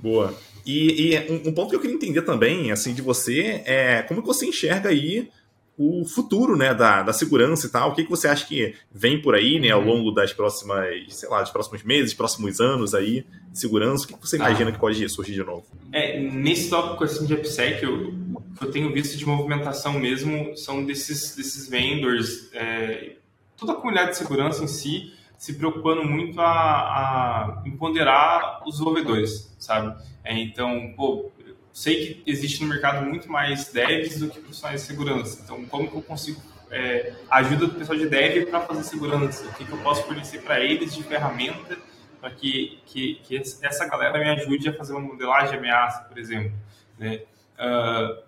[0.00, 0.34] Boa.
[0.64, 4.22] E, e um, um, ponto que eu queria entender também, assim, de você, é como
[4.22, 5.30] que você enxerga aí
[5.76, 7.90] o futuro, né, da, da segurança e tal.
[7.90, 9.86] O que, que você acha que vem por aí, né, ao uhum.
[9.86, 14.04] longo das próximas, sei lá, dos próximos meses, próximos anos aí, de segurança?
[14.04, 14.72] O que, que você imagina ah.
[14.72, 15.64] que pode surgir de novo?
[15.90, 18.14] É, nesse tópico assim de AppSec, eu,
[18.60, 23.16] eu tenho visto de movimentação mesmo são desses, desses vendors, é,
[23.56, 29.52] toda a comunidade de segurança em si, se preocupando muito a, a empoderar os desenvolvedores,
[29.58, 30.00] sabe?
[30.22, 31.32] É, então, pô,
[31.72, 35.40] sei que existe no mercado muito mais devs do que profissionais de segurança.
[35.42, 39.44] Então, como que eu consigo é, ajuda do pessoal de dev para fazer segurança?
[39.46, 41.78] O que, que eu posso fornecer para eles de ferramenta
[42.22, 46.16] para que, que, que, essa galera me ajude a fazer uma modelagem de ameaça, por
[46.16, 46.52] exemplo.
[46.96, 47.22] Né?
[47.58, 48.22] Uh,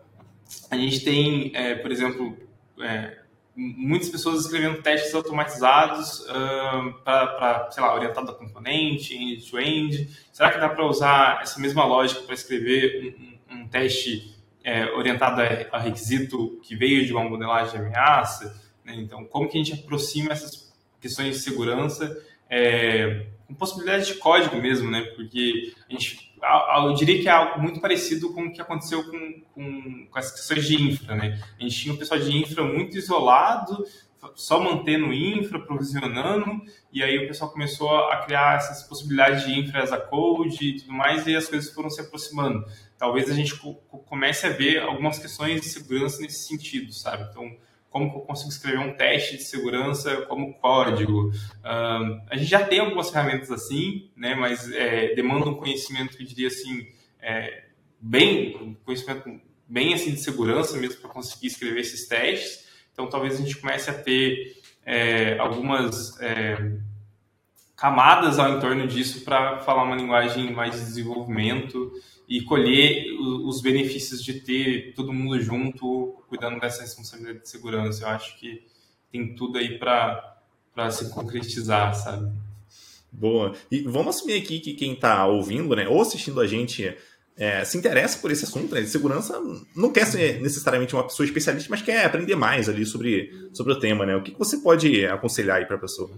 [0.69, 2.37] a gente tem, é, por exemplo,
[2.81, 3.19] é,
[3.55, 10.11] muitas pessoas escrevendo testes automatizados uh, para, sei lá, orientado a componente, end-to-end.
[10.33, 13.34] Será que dá para usar essa mesma lógica para escrever um, um
[13.69, 18.61] teste é, orientado a, a, requisito que veio de uma modelagem de ameaça.
[18.85, 18.95] Né?
[18.97, 22.17] Então, como que a gente aproxima essas questões de segurança
[22.49, 25.03] é, com possibilidade de código mesmo, né?
[25.17, 26.33] Porque a gente,
[26.87, 30.31] eu diria que é algo muito parecido com o que aconteceu com, com, com as
[30.31, 31.41] questões de infra, né?
[31.59, 33.85] A gente tinha um pessoal de infra muito isolado,
[34.35, 36.63] só mantendo infra, provisionando,
[36.93, 40.77] e aí o pessoal começou a criar essas possibilidades de infra as a code e
[40.81, 42.65] tudo mais, e as coisas foram se aproximando.
[42.99, 43.55] Talvez a gente
[44.07, 47.27] comece a ver algumas questões de segurança nesse sentido, sabe?
[47.31, 47.57] Então,
[47.95, 51.31] como que eu consigo escrever um teste de segurança como código.
[51.63, 56.49] A gente já tem algumas ferramentas assim, né, mas é, demanda um conhecimento, eu diria
[56.49, 56.89] assim,
[57.23, 57.67] é,
[58.01, 62.64] bem, conhecimento bem assim de segurança mesmo para conseguir escrever esses testes.
[62.95, 66.79] Então, talvez a gente comece a ter é, algumas é,
[67.77, 71.93] camadas ao entorno disso para falar uma linguagem mais de desenvolvimento
[72.29, 78.05] e colher os benefícios de ter todo mundo junto cuidando dessa responsabilidade de segurança.
[78.05, 78.65] Eu acho que
[79.13, 82.33] tem tudo aí para se concretizar, sabe?
[83.13, 83.55] Boa.
[83.71, 86.97] E vamos assumir aqui que quem está ouvindo, né, ou assistindo a gente,
[87.37, 89.41] é, se interessa por esse assunto né, de segurança,
[89.75, 93.81] não quer ser necessariamente uma pessoa especialista, mas quer aprender mais ali sobre, sobre o
[93.81, 94.15] tema, né?
[94.15, 96.11] O que, você pode aconselhar aí para a pessoa?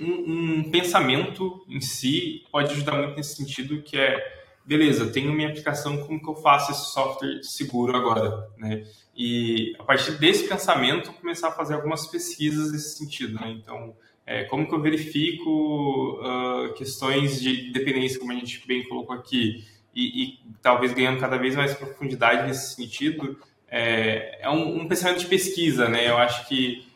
[0.00, 5.48] Um, um pensamento em si pode ajudar muito nesse sentido, que é beleza, tenho minha
[5.48, 8.82] aplicação, como que eu faço esse software seguro agora, né?
[9.16, 13.56] E a partir desse pensamento, começar a fazer algumas pesquisas nesse sentido, né?
[13.62, 13.94] Então,
[14.26, 19.64] é, como que eu verifico uh, questões de dependência, como a gente bem colocou aqui,
[19.96, 25.20] e, e talvez ganhando cada vez mais profundidade nesse sentido, é, é um, um, pensamento
[25.20, 26.08] de pesquisa, né?
[26.08, 26.86] Eu acho que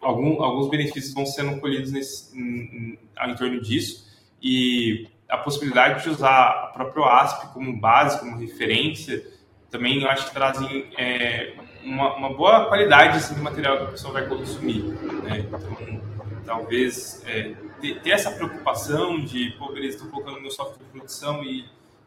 [0.00, 4.04] algum, alguns benefícios vão sendo colhidos nesse, em, em, em torno disso,
[4.42, 9.24] e a possibilidade de usar o próprio ASP como base, como referência,
[9.70, 13.86] também eu acho que trazem é, uma, uma, boa qualidade assim, do material que a
[13.88, 14.82] pessoa vai consumir.
[14.82, 15.40] Né?
[15.40, 16.00] Então,
[16.44, 21.42] talvez é, ter, ter, essa preocupação de, pô, beleza, estou colocando meu software de produção
[21.42, 21.64] e,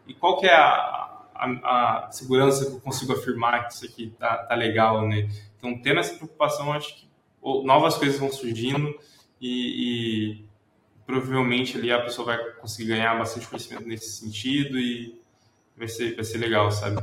[0.07, 4.13] e qual que é a, a, a, segurança que eu consigo afirmar que isso aqui
[4.17, 5.29] tá, tá legal, né?
[5.57, 7.07] Então, tendo essa preocupação, acho que
[7.63, 8.97] novas coisas vão surgindo
[9.39, 10.45] e, e
[11.05, 15.19] provavelmente ali a pessoa vai conseguir ganhar bastante conhecimento nesse sentido e
[15.77, 16.97] vai ser, vai ser legal, sabe?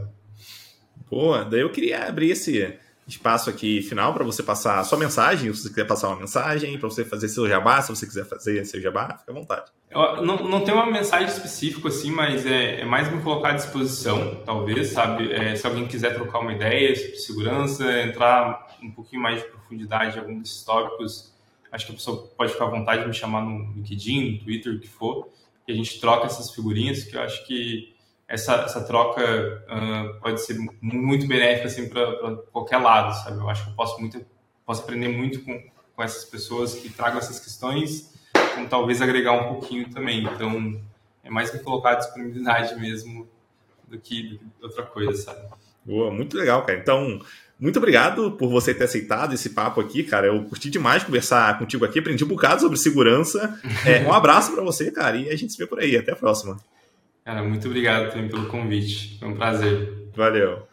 [1.10, 5.52] Boa, daí eu queria abrir esse espaço aqui final para você passar a sua mensagem,
[5.52, 8.64] se você quiser passar uma mensagem, para você fazer seu jabá, se você quiser fazer
[8.64, 9.70] seu jabá, fica à vontade.
[9.90, 13.52] Eu não, não tem uma mensagem específica assim, mas é, é, mais me colocar à
[13.52, 15.32] disposição, talvez, sabe?
[15.32, 20.16] É, se alguém quiser trocar uma ideia sobre segurança, entrar um pouquinho mais de profundidade
[20.16, 21.34] em algum desses tópicos,
[21.74, 24.74] Acho que a pessoa pode ficar à vontade de me chamar no LinkedIn, no Twitter,
[24.74, 25.28] o que for,
[25.66, 27.93] e a gente troca essas figurinhas, que eu acho que
[28.26, 33.38] essa, essa troca uh, pode ser muito benéfica assim, para qualquer lado, sabe?
[33.38, 34.24] Eu acho que eu posso, muito,
[34.64, 35.62] posso aprender muito com,
[35.94, 38.12] com essas pessoas que tragam essas questões,
[38.54, 40.24] como talvez agregar um pouquinho também.
[40.24, 40.80] Então,
[41.22, 43.28] é mais me colocar à disponibilidade mesmo
[43.86, 45.46] do que, do que outra coisa, sabe?
[45.84, 46.78] Boa, muito legal, cara.
[46.78, 47.20] Então,
[47.60, 50.28] muito obrigado por você ter aceitado esse papo aqui, cara.
[50.28, 53.60] Eu curti demais conversar contigo aqui, aprendi um bocado sobre segurança.
[53.84, 55.94] É, um abraço para você, cara, e a gente se vê por aí.
[55.94, 56.56] Até a próxima.
[57.24, 59.18] Cara, muito obrigado também pelo convite.
[59.18, 60.10] Foi um prazer.
[60.14, 60.62] Valeu.